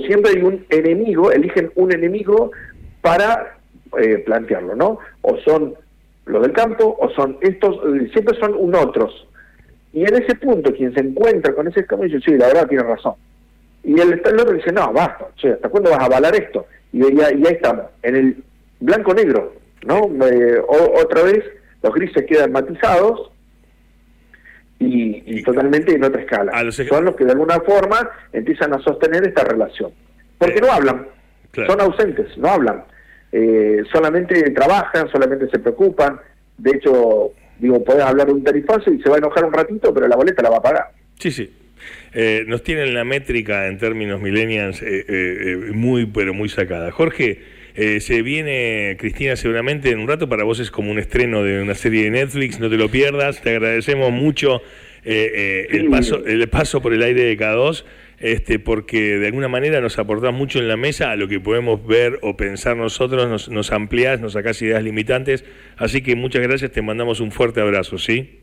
siempre 0.06 0.32
hay 0.32 0.42
un 0.42 0.64
enemigo, 0.70 1.32
eligen 1.32 1.70
un 1.74 1.92
enemigo 1.92 2.52
para 3.00 3.58
eh, 3.98 4.18
plantearlo, 4.18 4.74
¿no? 4.76 4.98
O 5.22 5.38
son 5.38 5.74
los 6.26 6.42
del 6.42 6.52
campo, 6.52 6.96
o 7.00 7.08
son 7.10 7.38
estos, 7.40 7.76
eh, 7.76 8.08
siempre 8.12 8.38
son 8.38 8.54
un 8.54 8.74
otros. 8.74 9.26
Y 9.92 10.02
en 10.02 10.14
ese 10.22 10.34
punto, 10.36 10.72
quien 10.74 10.92
se 10.92 11.00
encuentra 11.00 11.54
con 11.54 11.66
ese 11.68 11.80
escamo 11.80 12.04
dice, 12.04 12.20
sí, 12.20 12.36
la 12.36 12.48
verdad 12.48 12.68
tiene 12.68 12.84
razón. 12.84 13.14
Y 13.88 13.98
el, 13.98 14.20
el 14.22 14.38
otro 14.38 14.52
dice, 14.52 14.70
no, 14.70 14.92
basta, 14.92 15.28
¿hasta 15.34 15.68
cuándo 15.70 15.90
vas 15.90 16.00
a 16.00 16.04
avalar 16.04 16.34
esto? 16.34 16.66
Y 16.92 17.16
ya, 17.16 17.28
ahí 17.28 17.42
estamos, 17.48 17.86
en 18.02 18.16
el 18.16 18.44
blanco-negro, 18.80 19.54
¿no? 19.86 20.10
Eh, 20.26 20.62
otra 20.68 21.22
vez 21.22 21.42
los 21.82 21.94
grises 21.94 22.26
quedan 22.26 22.52
matizados 22.52 23.30
y, 24.78 25.42
totalmente 25.42 25.94
en 25.94 26.04
otra 26.04 26.20
escala. 26.20 26.70
Son 26.70 27.06
los 27.06 27.16
que 27.16 27.24
de 27.24 27.32
alguna 27.32 27.60
forma 27.60 28.10
empiezan 28.30 28.74
a 28.74 28.78
sostener 28.80 29.26
esta 29.26 29.44
relación. 29.44 29.90
Porque 30.36 30.60
no 30.60 30.70
hablan, 30.70 31.08
son 31.54 31.80
ausentes, 31.80 32.36
no 32.36 32.48
hablan. 32.48 32.84
Eh, 33.32 33.84
solamente 33.90 34.50
trabajan, 34.50 35.08
solamente 35.08 35.48
se 35.48 35.60
preocupan. 35.60 36.20
De 36.58 36.72
hecho, 36.72 37.32
digo, 37.58 37.82
podés 37.82 38.04
hablar 38.04 38.26
de 38.26 38.34
un 38.34 38.44
tarifazo 38.44 38.92
y 38.92 39.00
se 39.00 39.08
va 39.08 39.14
a 39.14 39.18
enojar 39.18 39.46
un 39.46 39.52
ratito, 39.54 39.94
pero 39.94 40.06
la 40.06 40.16
boleta 40.16 40.42
la 40.42 40.50
va 40.50 40.58
a 40.58 40.62
pagar. 40.62 40.90
Sí, 41.18 41.30
sí. 41.30 41.57
Eh, 42.14 42.44
nos 42.46 42.62
tienen 42.62 42.94
la 42.94 43.04
métrica 43.04 43.66
en 43.66 43.78
términos 43.78 44.20
millennials 44.20 44.82
eh, 44.82 45.04
eh, 45.08 45.56
muy, 45.72 46.06
pero 46.06 46.34
muy 46.34 46.48
sacada. 46.48 46.90
Jorge, 46.90 47.58
se 48.00 48.22
viene 48.22 48.96
Cristina 48.98 49.36
seguramente 49.36 49.90
en 49.90 50.00
un 50.00 50.08
rato, 50.08 50.28
para 50.28 50.42
vos 50.42 50.58
es 50.58 50.68
como 50.68 50.90
un 50.90 50.98
estreno 50.98 51.44
de 51.44 51.62
una 51.62 51.76
serie 51.76 52.02
de 52.02 52.10
Netflix, 52.10 52.58
no 52.58 52.68
te 52.68 52.76
lo 52.76 52.88
pierdas, 52.88 53.40
te 53.40 53.50
agradecemos 53.50 54.10
mucho 54.10 54.60
el, 55.04 55.86
paso, 55.88 56.26
el 56.26 56.48
paso 56.48 56.82
por 56.82 56.92
el 56.92 57.04
aire 57.04 57.22
de 57.22 57.36
cada 57.36 57.54
dos. 57.54 57.86
Este, 58.18 58.58
porque 58.58 59.18
de 59.18 59.26
alguna 59.26 59.46
manera 59.46 59.80
nos 59.80 59.96
aportás 59.96 60.34
mucho 60.34 60.58
en 60.58 60.66
la 60.66 60.76
mesa 60.76 61.12
a 61.12 61.16
lo 61.16 61.28
que 61.28 61.38
podemos 61.38 61.86
ver 61.86 62.18
o 62.22 62.36
pensar 62.36 62.76
nosotros, 62.76 63.28
nos, 63.28 63.48
nos 63.48 63.70
ampliás, 63.70 64.20
nos 64.20 64.32
sacás 64.32 64.60
ideas 64.60 64.82
limitantes, 64.82 65.44
así 65.76 66.02
que 66.02 66.16
muchas 66.16 66.42
gracias, 66.42 66.72
te 66.72 66.82
mandamos 66.82 67.20
un 67.20 67.30
fuerte 67.30 67.60
abrazo, 67.60 67.96
¿sí? 67.96 68.40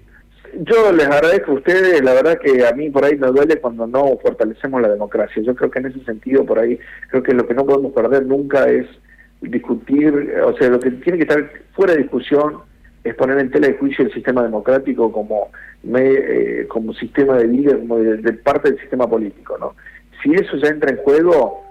Yo 0.60 0.92
les 0.92 1.08
agradezco 1.08 1.52
a 1.52 1.56
ustedes, 1.56 2.02
la 2.02 2.14
verdad 2.14 2.40
que 2.40 2.66
a 2.66 2.72
mí 2.72 2.90
por 2.90 3.04
ahí 3.04 3.18
me 3.18 3.28
duele 3.28 3.58
cuando 3.58 3.86
no 3.88 4.18
fortalecemos 4.22 4.82
la 4.82 4.90
democracia. 4.90 5.42
Yo 5.44 5.56
creo 5.56 5.70
que 5.70 5.80
en 5.80 5.88
ese 5.88 6.04
sentido, 6.06 6.46
por 6.46 6.60
ahí, 6.60 6.80
creo 7.10 7.24
que 7.24 7.34
lo 7.34 7.46
que 7.46 7.54
no 7.54 7.66
podemos 7.66 7.92
perder 7.92 8.26
nunca 8.26 8.70
es 8.70 8.88
discutir, 9.42 10.34
o 10.44 10.56
sea, 10.58 10.70
lo 10.70 10.80
que 10.80 10.92
tiene 10.92 11.18
que 11.18 11.24
estar 11.24 11.52
fuera 11.74 11.94
de 11.94 12.04
discusión 12.04 12.60
es 13.04 13.14
poner 13.16 13.38
en 13.40 13.52
tela 13.52 13.68
de 13.68 13.76
juicio 13.76 14.06
el 14.06 14.14
sistema 14.14 14.44
democrático 14.44 15.12
como 15.12 15.50
eh, 15.94 16.66
como 16.68 16.94
sistema 16.94 17.38
de 17.38 17.48
vida, 17.48 17.78
como 17.78 17.98
de, 17.98 18.34
parte 18.34 18.72
del 18.72 18.80
sistema 18.80 19.08
político, 19.08 19.58
¿no? 19.60 19.76
Si 20.24 20.34
eso 20.34 20.58
ya 20.58 20.70
entra 20.70 20.90
en 20.90 20.98
juego, 20.98 21.64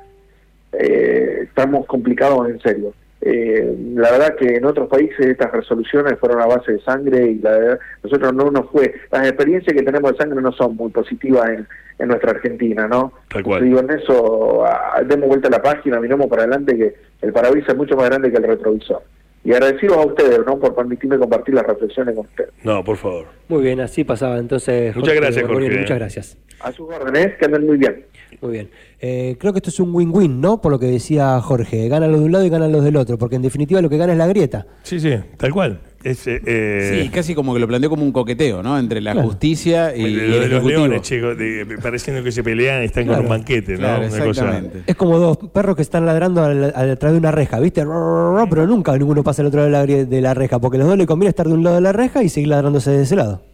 eh, 0.72 1.40
estamos 1.48 1.86
complicados 1.86 2.48
en 2.48 2.60
serio. 2.60 2.94
Eh, 3.26 3.74
la 3.94 4.10
verdad 4.10 4.36
que 4.36 4.56
en 4.56 4.66
otros 4.66 4.86
países 4.86 5.18
estas 5.18 5.50
resoluciones 5.50 6.18
fueron 6.18 6.42
a 6.42 6.46
base 6.46 6.72
de 6.72 6.80
sangre 6.80 7.30
y 7.30 7.38
la 7.38 7.52
verdad, 7.52 7.78
nosotros 8.02 8.34
no 8.34 8.50
nos 8.50 8.70
fue. 8.70 8.94
Las 9.10 9.26
experiencias 9.26 9.74
que 9.74 9.82
tenemos 9.82 10.12
de 10.12 10.18
sangre 10.18 10.42
no 10.42 10.52
son 10.52 10.76
muy 10.76 10.90
positivas 10.90 11.48
en, 11.48 11.66
en 11.98 12.08
nuestra 12.08 12.32
Argentina, 12.32 12.86
¿no? 12.86 13.14
Tal 13.30 13.42
cual. 13.42 13.64
Digo, 13.64 13.80
en 13.80 13.90
eso, 13.92 14.64
demos 15.06 15.28
vuelta 15.28 15.48
a 15.48 15.52
la 15.52 15.62
página, 15.62 16.00
miremos 16.00 16.26
para 16.26 16.42
adelante 16.42 16.76
que 16.76 16.94
el 17.22 17.32
parabrisas 17.32 17.70
es 17.70 17.76
mucho 17.76 17.96
más 17.96 18.10
grande 18.10 18.30
que 18.30 18.36
el 18.36 18.42
retrovisor. 18.42 19.02
Y 19.42 19.52
agradecidos 19.52 19.96
a 19.96 20.06
ustedes, 20.06 20.40
¿no? 20.46 20.58
Por 20.58 20.74
permitirme 20.74 21.18
compartir 21.18 21.54
las 21.54 21.66
reflexiones 21.66 22.14
con 22.14 22.26
ustedes. 22.26 22.50
No, 22.62 22.84
por 22.84 22.98
favor. 22.98 23.26
Muy 23.48 23.62
bien, 23.62 23.80
así 23.80 24.04
pasaba 24.04 24.36
entonces. 24.36 24.94
Muchas 24.94 25.14
gracias, 25.14 25.46
Jorge. 25.46 25.70
Muchas 25.70 25.98
gracias. 25.98 26.38
A 26.60 26.72
sus 26.72 26.90
órdenes, 26.90 27.36
que 27.38 27.44
anden 27.46 27.66
muy 27.66 27.78
bien. 27.78 28.04
Muy 28.40 28.52
bien. 28.52 28.70
Eh, 29.00 29.36
creo 29.38 29.52
que 29.52 29.58
esto 29.58 29.70
es 29.70 29.80
un 29.80 29.94
win-win, 29.94 30.40
¿no? 30.40 30.60
Por 30.60 30.72
lo 30.72 30.78
que 30.78 30.86
decía 30.86 31.40
Jorge. 31.40 31.88
Gana 31.88 32.06
los 32.06 32.20
de 32.20 32.26
un 32.26 32.32
lado 32.32 32.44
y 32.44 32.48
ganan 32.48 32.72
los 32.72 32.84
del 32.84 32.96
otro, 32.96 33.18
porque 33.18 33.36
en 33.36 33.42
definitiva 33.42 33.80
lo 33.80 33.88
que 33.88 33.96
gana 33.96 34.12
es 34.12 34.18
la 34.18 34.26
grieta. 34.26 34.66
Sí, 34.82 35.00
sí, 35.00 35.14
tal 35.36 35.52
cual. 35.52 35.80
Eh, 36.04 36.14
eh, 36.26 37.00
sí, 37.02 37.08
casi 37.08 37.34
como 37.34 37.54
que 37.54 37.60
lo 37.60 37.66
planteó 37.66 37.88
como 37.88 38.02
un 38.02 38.12
coqueteo, 38.12 38.62
¿no? 38.62 38.78
Entre 38.78 39.00
la 39.00 39.14
justicia 39.22 39.96
y, 39.96 40.10
lo 40.10 40.40
de 40.40 40.48
los 40.48 40.64
leones, 40.64 41.00
chicos, 41.00 41.34
pareciendo 41.82 42.22
que 42.22 42.30
se 42.30 42.44
pelean 42.44 42.82
y 42.82 42.86
están 42.86 43.06
con 43.06 43.20
un 43.20 43.28
banquete, 43.28 43.78
¿no? 43.78 44.02
Es 44.02 44.96
como 44.96 45.18
dos 45.18 45.38
perros 45.52 45.76
que 45.76 45.82
están 45.82 46.04
ladrando 46.04 46.42
a, 46.42 46.96
través 46.96 47.12
de 47.12 47.18
una 47.18 47.30
reja, 47.30 47.58
¿viste? 47.58 47.82
Pero 47.82 48.66
nunca 48.66 48.96
ninguno 48.98 49.24
pasa 49.24 49.40
al 49.40 49.48
otro 49.48 49.66
lado 49.66 49.86
de 49.86 49.96
la, 49.96 50.04
de 50.04 50.20
la 50.20 50.34
reja, 50.34 50.58
porque 50.58 50.76
los 50.76 50.86
dos 50.86 50.98
le 50.98 51.06
conviene 51.06 51.30
estar 51.30 51.46
de 51.46 51.54
un 51.54 51.64
lado 51.64 51.76
de 51.76 51.82
la 51.82 51.92
reja 51.92 52.22
y 52.22 52.28
seguir 52.28 52.50
ladrándose 52.50 52.90
de 52.90 53.02
ese 53.02 53.16
lado. 53.16 53.53